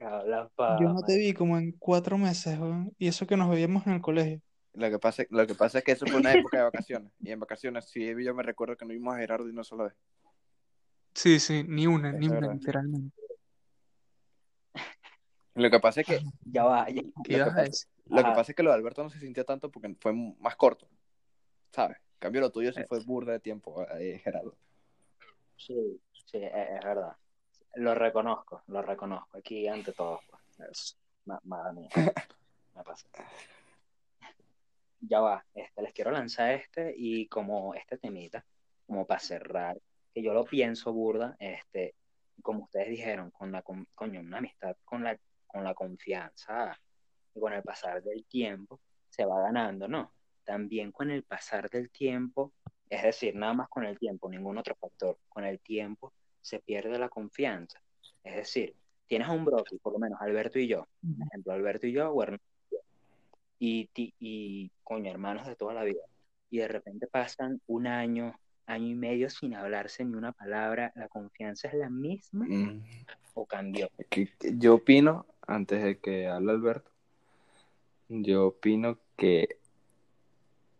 [0.00, 2.58] Yo no te vi como en cuatro meses,
[2.98, 4.40] y eso que nos veíamos en el colegio.
[4.74, 7.12] Lo que, pasa, lo que pasa es que eso fue una época de vacaciones.
[7.20, 9.84] Y en vacaciones sí yo me recuerdo que no vimos a Gerardo y no solo
[9.84, 9.94] vez.
[11.14, 13.20] Sí, sí, ni una, Es ni una, literalmente.
[15.54, 17.88] Lo que pasa es que, Ya va, ya- ¿Qué lo que ibas a pasa- decir?
[18.06, 18.34] lo que Ajá.
[18.34, 20.88] pasa es que lo de Alberto no se sintió tanto porque fue más corto,
[21.72, 21.96] ¿sabes?
[21.96, 24.56] En cambio, lo tuyo sí fue burda de tiempo, eh, Gerardo.
[25.56, 27.16] Sí, sí, es, es verdad.
[27.74, 29.38] Lo reconozco, lo reconozco.
[29.38, 30.20] Aquí ante todos.
[30.56, 30.70] Pues.
[30.70, 31.88] Es- ma- Madre mía.
[32.74, 33.08] Me pasa.
[35.00, 38.44] Ya va, este, les quiero lanzar este y como este temita,
[38.86, 39.78] como para cerrar,
[40.12, 41.94] que yo lo pienso burda, este,
[42.42, 45.16] como ustedes dijeron, con la con- coño, una amistad con la,
[45.46, 46.76] con la confianza
[47.34, 50.12] y con el pasar del tiempo se va ganando, ¿no?
[50.44, 52.52] También con el pasar del tiempo,
[52.90, 56.98] es decir, nada más con el tiempo, ningún otro factor, con el tiempo se pierde
[56.98, 57.80] la confianza.
[58.24, 58.74] Es decir,
[59.06, 60.86] tienes a un broki, por lo menos Alberto y yo,
[61.18, 62.78] por ejemplo, Alberto y yo, o Ernesto y yo,
[63.58, 66.00] y, ti- y coño, hermanos de toda la vida,
[66.50, 68.34] y de repente pasan un año,
[68.66, 72.80] año y medio sin hablarse ni una palabra, ¿la confianza es la misma Mm,
[73.34, 73.88] o cambió?
[74.54, 76.90] yo opino, antes de que hable Alberto,
[78.08, 79.57] yo opino que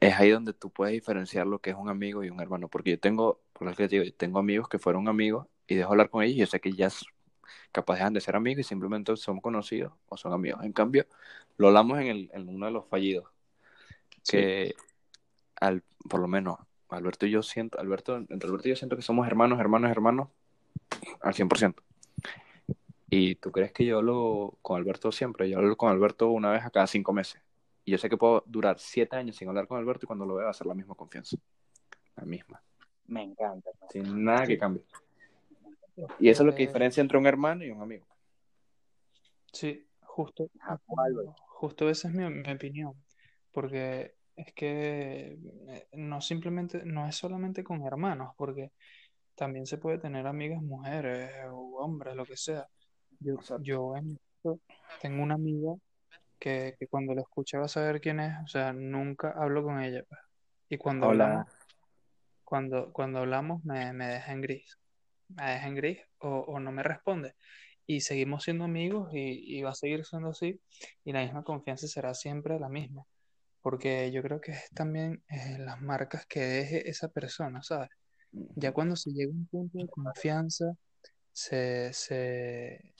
[0.00, 2.90] es ahí donde tú puedes diferenciar lo que es un amigo y un hermano, porque
[2.90, 5.90] yo tengo, por lo que te digo, yo tengo amigos que fueron amigos y dejo
[5.90, 6.88] hablar con ellos y yo sé que ya
[7.72, 10.64] capaz dejan de ser amigos y simplemente son conocidos o son amigos.
[10.64, 11.06] En cambio,
[11.56, 13.28] lo hablamos en, el, en uno de los fallidos,
[14.28, 14.74] que
[15.60, 19.02] al, por lo menos Alberto y yo siento, Alberto, entre Alberto y yo siento que
[19.02, 20.28] somos hermanos, hermanos, hermanos
[21.20, 21.74] al 100%.
[23.10, 26.64] Y tú crees que yo hablo con Alberto siempre, yo hablo con Alberto una vez
[26.64, 27.40] a cada cinco meses.
[27.88, 30.34] Y yo sé que puedo durar siete años sin hablar con Alberto y cuando lo
[30.34, 31.38] vea va a ser la misma confianza.
[32.16, 32.62] La misma.
[33.06, 33.70] Me encanta.
[33.80, 33.86] ¿no?
[33.88, 34.84] Sin nada que cambie.
[36.18, 38.06] Y eso es lo que diferencia entre un hermano y un amigo.
[39.50, 40.50] Sí, justo,
[41.46, 42.92] justo esa es mi, mi opinión,
[43.52, 48.70] porque es que eh, no simplemente, no es solamente con hermanos, porque
[49.34, 52.68] también se puede tener amigas mujeres o hombres, lo que sea.
[53.18, 53.94] Yo, yo
[55.00, 55.72] tengo una amiga
[56.38, 59.82] que, que cuando la escuche va a saber quién es, o sea, nunca hablo con
[59.82, 60.20] ella, pues.
[60.70, 61.24] Y cuando Hola.
[61.24, 61.52] hablamos,
[62.44, 64.78] cuando, cuando hablamos me, me deja en gris,
[65.28, 67.34] me deja en gris o, o no me responde.
[67.86, 70.60] Y seguimos siendo amigos y, y va a seguir siendo así
[71.04, 73.04] y la misma confianza será siempre la misma,
[73.62, 77.88] porque yo creo que es también eh, las marcas que deje esa persona, ¿sabes?
[78.30, 80.66] Ya cuando se llega a un punto de confianza,
[81.32, 82.94] se, se,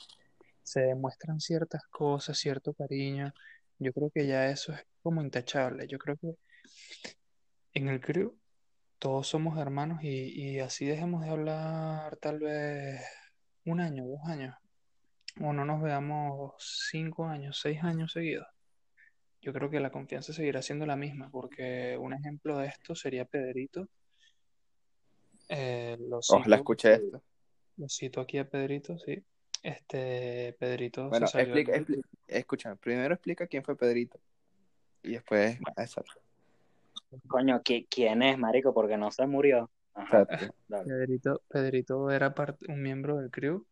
[0.69, 3.33] se demuestran ciertas cosas, cierto cariño.
[3.79, 5.87] Yo creo que ya eso es como intachable.
[5.89, 6.35] Yo creo que
[7.75, 8.37] en el crew
[8.99, 13.01] todos somos hermanos y, y así dejemos de hablar tal vez
[13.65, 14.55] un año, dos años,
[15.41, 16.55] o no nos veamos
[16.91, 18.47] cinco años, seis años seguidos.
[19.41, 23.25] Yo creo que la confianza seguirá siendo la misma, porque un ejemplo de esto sería
[23.25, 23.89] Pedrito.
[25.49, 27.23] Eh, lo cito, escuche esto.
[27.77, 29.25] lo cito aquí a Pedrito, sí.
[29.63, 31.93] Este, Pedrito Bueno, explica, grupo.
[31.93, 34.21] expli- escúchame, primero explica quién fue Pedrito.
[35.03, 36.21] Y después, exacto.
[37.27, 38.73] Coño, ¿qui- ¿quién es, marico?
[38.75, 39.71] Porque no se murió.
[39.95, 40.27] Ajá.
[40.85, 43.67] Pedrito, Pedrito era parte, un miembro del crew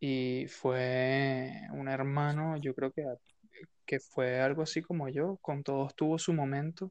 [0.00, 3.04] y fue un hermano, yo creo que,
[3.86, 6.90] que fue algo así como yo, con todos tuvo su momento.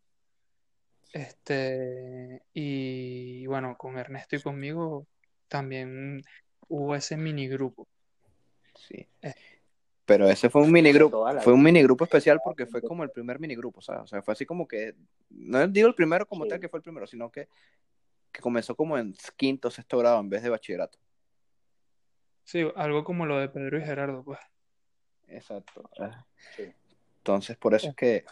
[1.12, 5.06] Este, y bueno, con Ernesto y conmigo
[5.48, 6.22] también
[6.68, 7.88] hubo ese mini grupo.
[8.76, 9.08] Sí.
[9.22, 9.34] Eh.
[10.06, 13.12] Pero ese fue un minigrupo, Toda la fue un minigrupo especial porque fue como el
[13.12, 14.04] primer minigrupo, ¿sabes?
[14.04, 14.96] O sea, fue así como que,
[15.30, 16.50] no digo el primero como Sí.
[16.50, 17.48] tal que fue el primero, sino que,
[18.32, 21.00] que comenzó como en quinto, sexto grado en vez de bachillerato.
[22.44, 24.40] Sí, algo como lo de Pedro y Gerardo, pues.
[25.28, 25.90] Exacto.
[26.56, 26.74] Sí.
[27.20, 28.26] Entonces, por eso es que,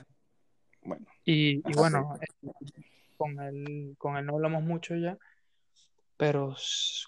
[0.83, 2.51] bueno, Y, bueno, eh,
[3.15, 5.17] con él, con él no hablamos mucho ya,
[6.21, 6.55] pero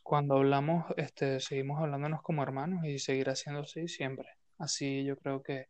[0.02, 4.28] cuando hablamos, este, seguimos hablándonos como hermanos y seguirá siendo así siempre.
[4.58, 5.68] Así yo creo que,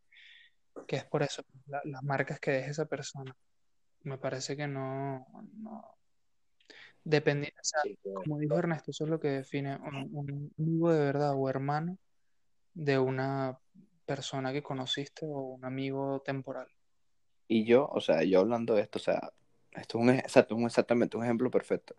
[0.88, 3.36] que es por eso, la- las marcas que deje esa persona.
[4.04, 5.98] Me parece que no, no,
[7.04, 10.54] dependi- o sea, Sí, que- como dijo Ernesto, eso es lo que define un, un
[10.58, 11.98] amigo de verdad o hermano
[12.74, 13.60] de una
[14.06, 16.68] persona que conociste o un amigo temporal.
[17.50, 19.32] y yo, o sea, yo hablando de esto, o sea,
[19.74, 21.96] esto es un, exacto, un- exactamente un ejemplo perfecto.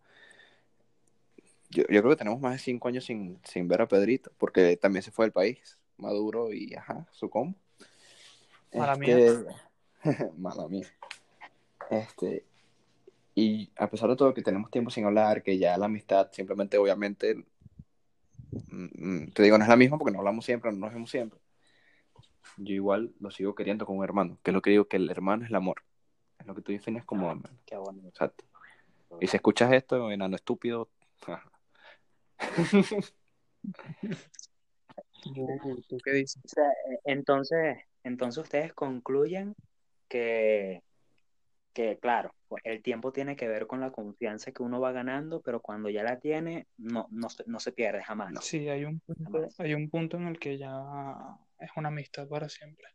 [1.75, 4.77] Yo, yo creo que tenemos más de cinco años sin, sin ver a Pedrito, porque
[4.77, 7.59] también se fue del país, Maduro y, ajá, su combo.
[8.73, 9.45] Mala Este,
[10.37, 10.87] mala mía.
[11.91, 12.45] Este,
[13.35, 16.79] y a pesar de todo que tenemos tiempo sin hablar, que ya la amistad simplemente,
[16.79, 17.45] obviamente,
[18.71, 21.11] mm, mm, te digo, no es la misma porque no hablamos siempre, no nos vemos
[21.11, 21.41] siempre.
[22.57, 25.11] Yo igual lo sigo queriendo como un hermano, que es lo que digo, que el
[25.11, 25.83] hermano es el amor.
[26.39, 27.59] Es lo que tú defines como hermano.
[27.67, 28.09] Qué bonito.
[28.09, 28.45] Exacto.
[29.21, 30.89] Y si escuchas esto, enano estúpido,
[35.23, 36.43] ¿Tú, tú qué dices?
[36.45, 39.55] O sea, eh, entonces, entonces ustedes concluyen
[40.09, 40.83] que,
[41.73, 45.41] que, claro, pues, el tiempo tiene que ver con la confianza que uno va ganando,
[45.43, 48.35] pero cuando ya la tiene, no, no, se, no se pierde jamás.
[48.41, 49.59] Sí, hay un punto, Jamás.
[49.59, 50.71] hay un punto en el que ya
[51.59, 52.87] es una amistad para siempre.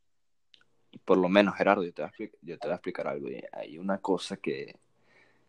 [1.06, 3.28] por lo menos, Gerardo, yo te voy a explicar, yo te voy a explicar algo.
[3.54, 4.76] Hay una cosa que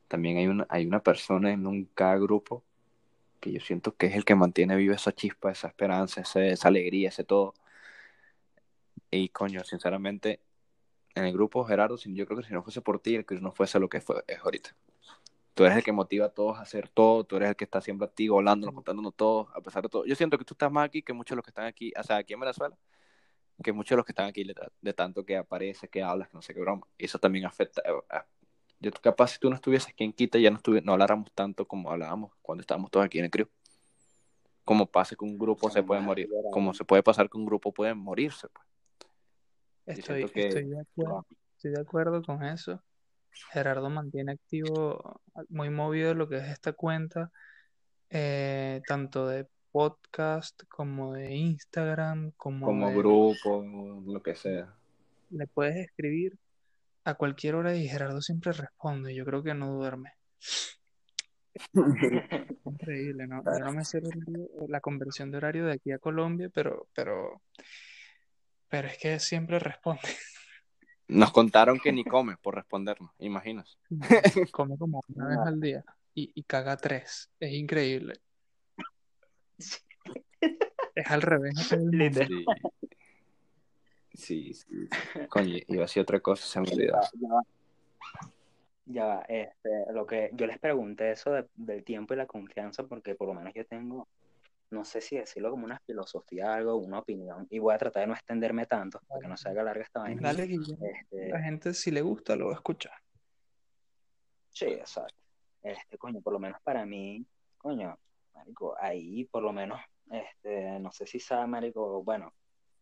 [0.09, 2.64] también hay una, hay una persona en un cada grupo
[3.41, 6.68] que yo siento que es el que mantiene viva esa chispa, esa esperanza, ese- esa
[6.68, 7.55] alegría, ese todo.
[9.11, 10.41] Y coño, sinceramente,
[11.14, 13.53] en el grupo, Gerardo, yo creo que si no fuese por ti, el Cruz no
[13.53, 14.76] fuese lo que fue, es ahorita.
[15.55, 17.80] Tú eres el que motiva a todos a hacer todo, tú eres el que está
[17.80, 20.07] siempre activo, hablándonos, contándonos todo, a pesar de todo.
[20.07, 22.03] Yo siento que tú estás más aquí que muchos de los que están aquí, o
[22.05, 22.76] sea, aquí en Venezuela,
[23.62, 26.34] que muchos de los que están aquí, de, de tanto que apareces, que hablas, que
[26.36, 26.86] no sé qué broma.
[26.97, 27.82] Y eso también afecta.
[28.81, 32.33] Yo capaz si tú no estuvieses quien quita, ya no, no habláramos tanto como hablábamos
[32.43, 33.47] cuando estábamos todos aquí en el crew.
[34.64, 37.72] Como pasa que un grupo se puede morir, como se puede pasar que un grupo
[37.72, 38.49] puede morirse.
[38.49, 39.99] Pues.
[39.99, 41.26] Estoy, que- estoy de acuerdo,
[41.57, 42.83] estoy de acuerdo con eso.
[43.53, 47.31] Gerardo mantiene activo, muy movido lo que es esta cuenta,
[48.11, 53.64] eh, tanto de podcast como de Instagram, como Como de- grupo,
[54.07, 54.74] lo que sea.
[55.31, 56.37] le puedes escribir
[57.11, 59.14] a cualquier hora y Gerardo siempre responde.
[59.14, 60.12] Yo creo que no duerme.
[62.64, 63.42] Increíble, ¿no?
[63.44, 67.42] Yo no me sé horario- la conversión de horario de aquí a Colombia, pero, pero,
[68.68, 70.08] pero es que siempre responde.
[71.08, 73.78] Nos contaron que ni come por respondernos, imaginas.
[74.52, 75.84] Come como una vez al día
[76.14, 77.30] y, y caga tres.
[77.40, 78.14] Es increíble.
[80.94, 81.54] Es al revés.
[81.68, 82.46] Sí.
[84.14, 84.66] Sí, sí.
[85.30, 87.00] Coño, iba a decir otra cosa, se me olvidó.
[87.14, 87.42] Ya va,
[88.86, 93.14] ya este, lo que yo les pregunté eso de- del tiempo y la confianza, porque
[93.14, 94.08] por lo menos yo tengo,
[94.70, 98.06] no sé si decirlo como una filosofía, algo, una opinión, y voy a tratar de
[98.08, 100.20] no extenderme tanto, para que no se haga larga esta vaina.
[100.20, 100.44] Dale.
[100.44, 102.92] Este, La gente, si le gusta, lo va a escuchar.
[104.48, 105.14] sí, exacto.
[105.62, 107.24] Este, coño, por lo menos para mí,
[107.58, 107.96] coño,
[108.34, 109.80] marico, ahí por lo menos,
[110.11, 112.32] este, no sé si sabe, marico, bueno,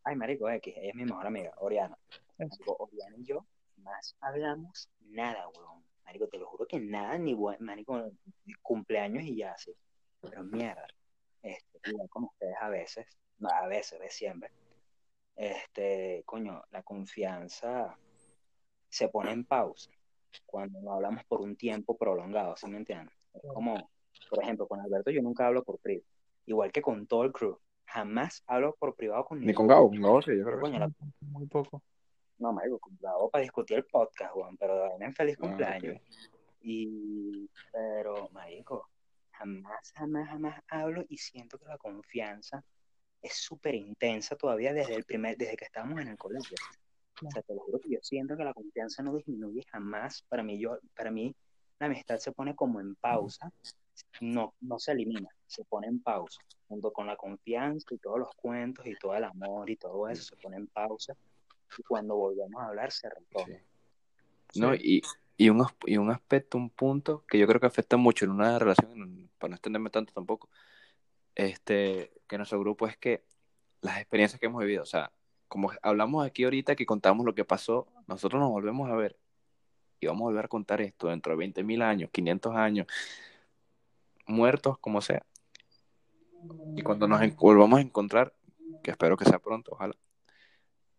[0.08, 1.98] ay, marico, X, ella es mi mejor amiga, Oriana.
[2.38, 3.44] Marico, Oriana y yo
[3.76, 5.84] más hablamos nada, weón.
[6.04, 8.10] Marico, te lo juro que nada, ni buen, marico,
[8.62, 9.74] cumpleaños y ya, sí.
[10.22, 10.86] Pero mierda.
[11.42, 13.06] Este, igual como ustedes a veces,
[13.38, 14.50] no, a veces, de siempre.
[15.36, 17.96] Este, coño, la confianza
[18.88, 19.90] se pone en pausa
[20.46, 23.14] cuando no hablamos por un tiempo prolongado, ¿sí me entiendes?
[23.34, 23.90] Es como,
[24.30, 26.08] por ejemplo, con Alberto yo nunca hablo por privado.
[26.46, 27.58] Igual que con todo el crew.
[27.92, 29.66] Jamás hablo por privado con Ni con.
[29.66, 31.82] Gabo, con Gabo sí, yo creo que la- Muy poco.
[32.38, 35.96] no, marico, con Gabo para discutir el podcast, Juan, pero vaina en feliz Ah, cumpleaños.
[36.60, 38.88] Y, pero, marico,
[39.32, 42.62] jamás, jamás, jamás hablo y siento que la confianza
[43.22, 46.56] es súper intensa todavía desde el primer, desde que estábamos en el colegio.
[47.26, 50.22] O sea, te lo juro que yo siento que la confianza no disminuye jamás.
[50.28, 51.34] Para mí, yo, para mí,
[51.80, 53.50] la amistad se pone como en pausa,
[54.20, 58.30] no, no se elimina, se pone en pausa, junto con la confianza y todos los
[58.36, 61.14] cuentos y todo el amor y todo eso se pone en pausa.
[61.76, 63.46] Y cuando volvemos a hablar, se retoma.
[64.50, 64.60] Sí.
[64.60, 65.02] No, y,
[65.36, 68.58] y, un, y un aspecto, un punto que yo creo que afecta mucho en una
[68.58, 70.48] relación, para no extenderme tanto tampoco,
[71.34, 73.24] este, que nuestro grupo es que
[73.80, 75.12] las experiencias que hemos vivido, o sea,
[75.46, 79.16] como hablamos aquí ahorita que contamos lo que pasó, nosotros nos volvemos a ver
[80.00, 82.86] y vamos a volver a contar esto dentro de 20.000 años, 500 años,
[84.28, 85.24] muertos, como sea.
[86.76, 88.32] Y cuando nos volvamos a encontrar,
[88.82, 89.94] que espero que sea pronto, ojalá,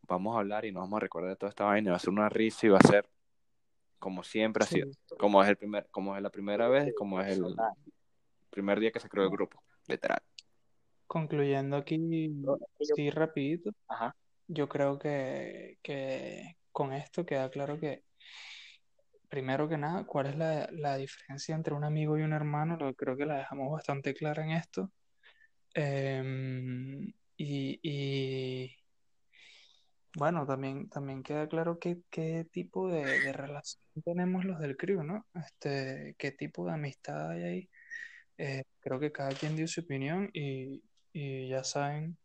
[0.01, 2.09] vamos a hablar y nos vamos a recordar de toda esta vaina, va a ser
[2.09, 3.09] una risa y va a ser
[3.99, 4.75] como siempre ha Sí.
[4.75, 7.55] sido, como es el primer, como es la primera vez, como es el
[8.49, 10.21] primer día que se creó el grupo, literal.
[11.05, 12.31] Concluyendo aquí,
[12.95, 13.71] sí, rapidito.
[13.87, 14.15] Ajá.
[14.47, 18.03] Yo creo que, que con esto queda claro que,
[19.29, 22.77] primero que nada, cuál es la, la diferencia entre un amigo y un hermano.
[22.77, 24.91] Lo, creo que la dejamos bastante clara en esto.
[25.73, 28.75] Em, y, y,
[30.17, 35.03] bueno, también, también queda claro qué, qué tipo de, de relación tenemos los del crew,
[35.03, 35.25] ¿no?
[35.35, 37.69] Este, qué tipo de amistad hay ahí.
[38.37, 42.17] Eh, creo que cada quien dio su opinión y, y ya saben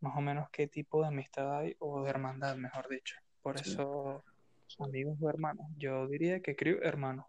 [0.00, 3.16] más o menos qué tipo de amistad hay o de hermandad, mejor dicho.
[3.40, 3.70] Por Sí.
[3.70, 4.24] eso,
[4.78, 5.66] amigos o hermanos.
[5.76, 7.28] Yo diría que crew, hermano.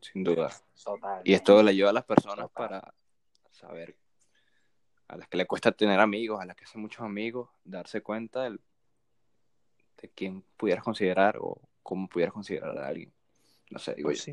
[0.00, 0.50] Sin duda.
[0.82, 1.22] Total.
[1.24, 2.68] Y esto le ayuda a las personas Total.
[2.68, 2.94] para
[3.50, 3.96] saber,
[5.08, 8.44] a las que le cuesta tener amigos, a las que hacen muchos amigos, darse cuenta
[8.44, 8.60] del-
[10.00, 13.12] de quién pudieras considerar o cómo pudieras considerar a alguien.
[13.70, 14.32] No sé, digo yo.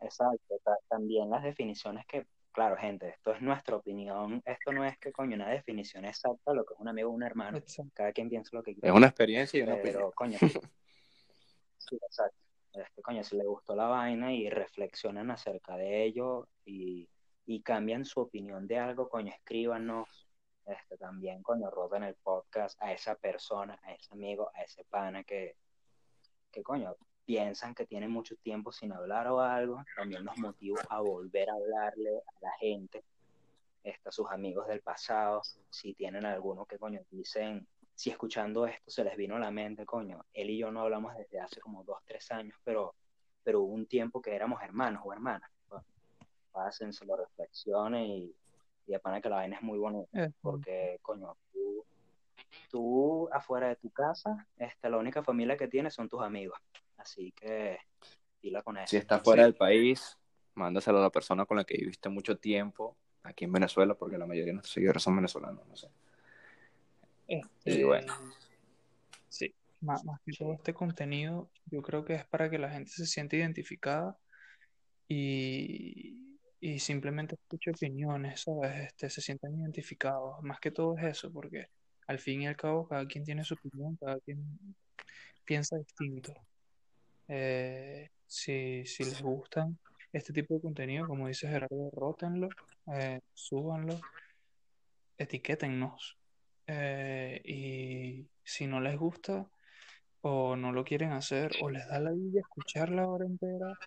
[0.00, 0.54] Exacto.
[0.62, 5.10] ta- También las definiciones que claro, gente, esto es nuestra opinión, esto no es que
[5.10, 7.90] coño una definición exacta de lo que es un amigo o un hermano, Exacto.
[7.94, 9.94] cada quien piensa lo que Es quiere, una experiencia y una opinión.
[9.94, 10.36] pero coño,
[11.88, 12.36] sí, exacto.
[12.72, 17.08] Este, coño, si le gustó la vaina y reflexionan acerca de ello y,
[17.44, 20.08] y cambian su opinión de algo, coño, escríbanos,
[20.66, 25.24] este, también, coño, roten el podcast a esa persona, a ese amigo, a ese pana
[25.24, 25.56] que,
[26.50, 31.00] que coño, piensan que tienen mucho tiempo sin hablar o algo, también nos motiva a
[31.00, 33.04] volver a hablarle a la gente,
[33.84, 38.90] este, a sus amigos del pasado, si tienen alguno que, coño, dicen, si escuchando esto
[38.90, 41.84] se les vino a la mente, coño, él y yo no hablamos desde hace como
[41.84, 42.94] dos, tres años, pero,
[43.42, 45.50] pero hubo un tiempo que éramos hermanos o hermanas.
[45.68, 45.84] Bueno,
[46.50, 48.34] pásenselo, reflexionen y,
[48.86, 51.84] y de pana que la vaina es muy bonita, Eh, porque, coño, tú,
[52.70, 56.58] tú afuera de tu casa, este, la única familia que tienes son tus amigos,
[56.96, 57.78] así que
[58.40, 58.88] pila con eso.
[58.88, 59.46] Si estás fuera Sí.
[59.46, 60.18] del país,
[60.54, 64.26] mándaselo a la persona con la que viviste mucho tiempo aquí en Venezuela, porque la
[64.26, 65.88] mayoría de nuestros seguidores son venezolanos, no sé.
[67.32, 68.12] Este, Y bueno.
[69.28, 72.90] Sí, más, más que todo este contenido, yo creo que es para que la gente
[72.90, 74.18] se sienta identificada
[75.08, 78.88] y, y simplemente escuche opiniones, ¿sabes?
[78.88, 80.42] Este, se sientan identificados.
[80.42, 81.68] Más que todo es eso, porque
[82.06, 84.44] al fin y al cabo cada quien tiene su opinión, cada quien
[85.46, 86.34] piensa distinto.
[87.28, 89.78] Eh, si, si les gustan
[90.12, 92.50] este tipo de contenido, como dice Gerardo, rótenlo,
[92.94, 93.98] eh, súbanlo,
[95.16, 96.18] etiquétennos.
[96.74, 99.46] Eh, y si no les gusta
[100.22, 103.78] o no lo quieren hacer o les da la vida escuchar la hora entera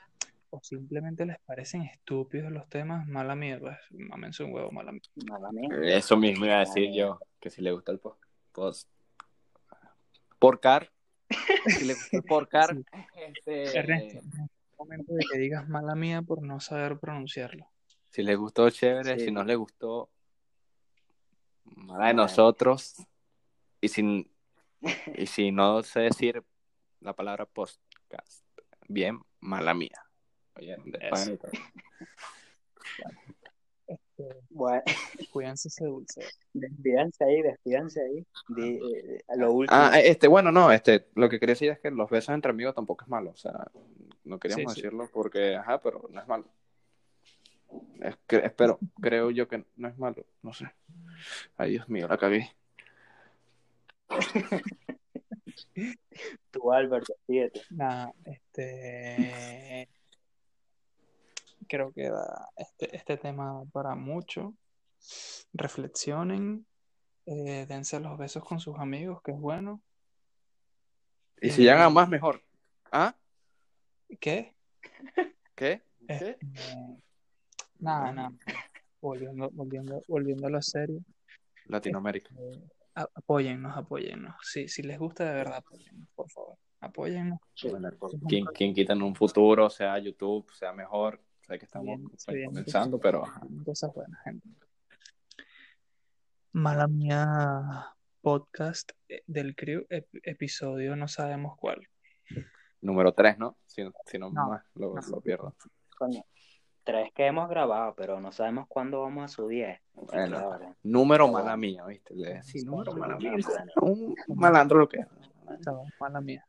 [0.52, 4.92] o simplemente les parecen estúpidos los temas, mala mía, pues mámense un huevo, mala
[5.52, 5.80] menos.
[5.84, 8.22] Eso mismo iba a decir yo, que si le gusta el post,
[8.52, 8.88] post
[10.38, 10.92] porcar,
[11.66, 12.84] si le gusta el porcar, Sí.
[13.16, 17.68] este, Ernesto, no es momento de que digas mala mía por no saber pronunciarlo.
[18.10, 19.26] si le gustó, chévere, Sí.
[19.26, 20.10] si no le gustó,
[21.66, 22.96] mala de nosotros,
[23.82, 24.30] y si,
[25.16, 26.44] y si no sé decir
[27.02, 28.44] la palabra podcast,
[28.88, 30.02] bien, mala mía.
[30.58, 31.38] Oye, de Eso.
[31.38, 31.52] todo.
[33.88, 34.82] Este, Bueno,
[35.32, 36.22] cuídense ese dulce.
[36.54, 38.26] despídanse ahí, despídanse ahí.
[38.48, 39.78] Di- eh, lo último.
[39.80, 42.74] Ah, este, bueno, no, este, lo que quería decir es que los besos entre amigos
[42.74, 43.70] tampoco es malo, o sea,
[44.24, 44.82] no queríamos Sí, sí.
[44.84, 46.46] decirlo porque, ajá, pero no es malo.
[48.02, 50.72] Es que, espero, creo yo que no es malo, no sé.
[51.58, 52.52] Ay, Dios mío, la cagué.
[56.52, 57.62] Tú, Albert, despídete.
[57.72, 59.90] Nada, este
[61.68, 64.54] creo que da este, este tema para mucho.
[65.54, 66.66] Reflexionen,
[67.26, 69.82] eh, dense los besos con sus amigos, que es bueno.
[71.42, 72.42] Y si llegan a más, mejor.
[72.92, 73.16] ¿Ah?
[74.20, 74.56] ¿Qué?
[75.56, 75.84] ¿Qué?
[76.08, 76.48] Este, ¿Qué?
[77.80, 78.32] nada, nada.
[79.06, 81.00] Volviendo, volviendo, volviendo a la serie.
[81.68, 82.34] Latinoamérica.
[82.40, 82.60] eh,
[82.96, 84.36] a- apóyennos, apóyennos.
[84.42, 86.58] Si, si les gusta de verdad, apóyennos, por favor.
[86.80, 87.40] Apóyennos.
[87.54, 87.70] Sí,
[88.28, 91.22] quien, quien quita en un futuro, sea YouTube, sea mejor.
[91.46, 92.46] Sé que estamos Bien, pues, bien.
[92.48, 93.24] comenzando, pero.
[93.64, 94.48] Cosas buenas, gente.
[96.54, 101.88] Mala mía podcast eh, del crew, ep- episodio no sabemos cuál.
[102.82, 103.58] número 3, ¿no?
[103.68, 105.02] Si, si no, No, más, lo, no.
[105.10, 105.54] lo pierdo.
[105.98, 106.24] coño,
[106.86, 109.80] tres que hemos grabado, pero no sabemos cuándo vamos a subir.
[109.94, 112.16] Bueno, ahora, número Pero mala mía, ¿viste?
[112.16, 113.32] Le- Sí, número Sí, mala mía.
[113.82, 115.08] Un malandro lo que es.
[116.00, 116.46] Mala mía.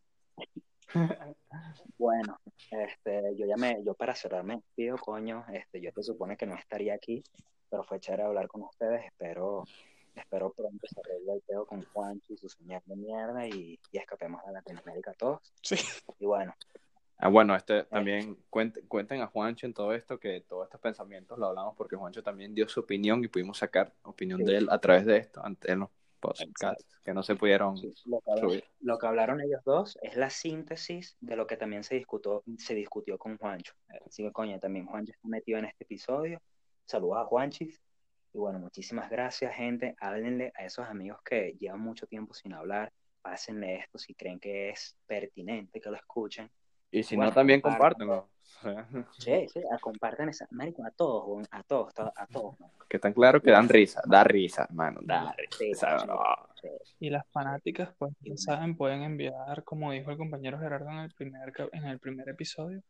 [1.99, 2.39] Bueno,
[2.71, 6.45] este, yo ya me, yo para cerrar me despido, coño, este, yo te supone que
[6.47, 7.25] no estaría aquí,
[7.71, 9.65] pero fue chévere hablar con ustedes, espero,
[10.15, 13.99] espero pronto se arregle el pedo con Juancho y su señal de mierda y, y
[13.99, 15.41] escapemos a Latinoamérica todos.
[15.63, 15.77] Sí.
[16.19, 16.55] Y bueno,
[17.19, 21.39] Ah, bueno, este también cuenten, cuenten a Juancho en todo esto, que todos estos pensamientos
[21.39, 24.45] lo hablamos porque Juancho también dio su opinión y pudimos sacar opinión Sí.
[24.45, 25.89] de él a través de esto, en los
[26.21, 28.65] podcasts que no se pudieron sí, lo que, hablaron, subir.
[28.81, 32.75] lo que hablaron ellos dos es la síntesis de lo que también se discutió, se
[32.75, 33.75] discutió con Juancho.
[34.07, 36.41] Así que, coño, también Juancho está metido en este episodio.
[36.85, 37.81] Saludos a Juanchis.
[38.33, 39.95] Y bueno, muchísimas gracias, gente.
[40.01, 42.93] Háblenle a esos amigos que llevan mucho tiempo sin hablar.
[43.23, 46.51] Pásenle esto si creen que es pertinente que lo escuchen.
[46.99, 48.07] Y si Bueno, no, también compartan.
[48.09, 48.29] compártenlo.
[48.29, 48.63] O
[49.21, 50.47] sea, Sí, sí, a- compartan esa.
[50.51, 52.59] Marico, a todos, a todos, to- a todos.
[52.59, 52.71] man.
[52.89, 55.99] que tan claro que dan risa, da risa, hermano, da risa.
[55.99, 56.19] sí, no.
[56.63, 56.69] sí.
[57.01, 61.13] Y las fanáticas, pues ya saben, pueden enviar, como dijo el compañero Gerardo en el
[61.13, 62.83] primer, en el primer episodio,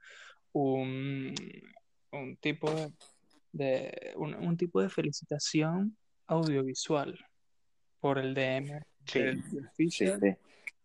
[0.53, 1.35] un,
[2.13, 2.93] un tipo de,
[3.53, 5.97] de- un, un tipo de felicitación
[6.27, 7.19] audiovisual
[8.01, 9.21] por el DM Sí.
[9.21, 9.43] del
[9.89, 10.37] sí.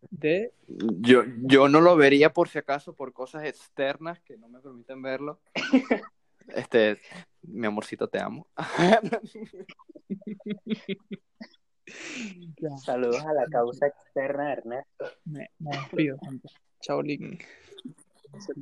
[0.09, 4.59] De Yo, yo no lo vería por si acaso por cosas externas que no me
[4.59, 5.39] permiten verlo.
[6.47, 6.97] Este,
[7.43, 8.47] mi amorcito, te amo.
[12.61, 15.05] Ya, Saludos a la causa externa de Ernesto.
[15.25, 16.47] me, me despido, gente.
[16.81, 17.43] Chao, Link.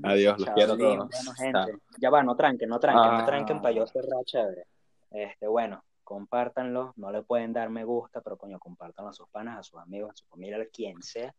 [0.04, 1.10] Adiós, los Chao, quiero todos.
[1.10, 1.66] Bueno, Chao.
[1.66, 1.84] gente.
[2.00, 3.20] Ya va, no tranquen, no tranquen, Ah.
[3.20, 4.66] no tranquen para yo cerrar chévere.
[5.12, 9.60] Este, bueno, compártanlo, no le pueden dar me gusta, pero coño, compártanlo a sus panas,
[9.60, 11.36] a sus amigos, a su familia, a quien sea.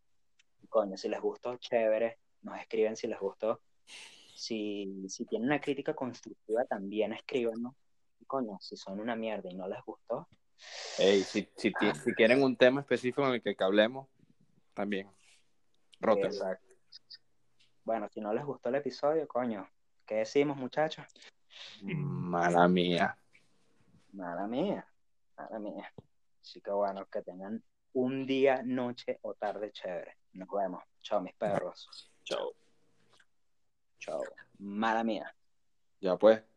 [0.68, 3.60] Coño, si les gustó, chévere, nos escriben si les gustó.
[4.32, 7.74] Si, si tienen una crítica constructiva, también escríbanos.
[8.28, 10.28] Coño, si son una mierda y no les gustó,
[10.98, 14.06] Ey, si, si, ti- si quieren un tema específico en el que hablemos,
[14.72, 15.10] también.
[15.98, 16.28] Rótenlo.
[16.28, 16.72] Exacto.
[17.82, 19.68] Bueno, si no les gustó el episodio, coño,
[20.06, 21.06] ¿qué decimos, muchachos?
[21.82, 23.16] Mala mía.
[24.12, 24.86] Mala mía,
[25.36, 25.92] mala mía.
[26.40, 30.16] Así que bueno, que tengan un día, noche o tarde chévere.
[30.32, 30.82] Nos vemos.
[31.02, 31.88] Chao, mis perros.
[32.24, 32.52] Chao.
[33.98, 34.22] Chao.
[34.58, 35.34] Mala mía.
[36.00, 36.49] Ya pues.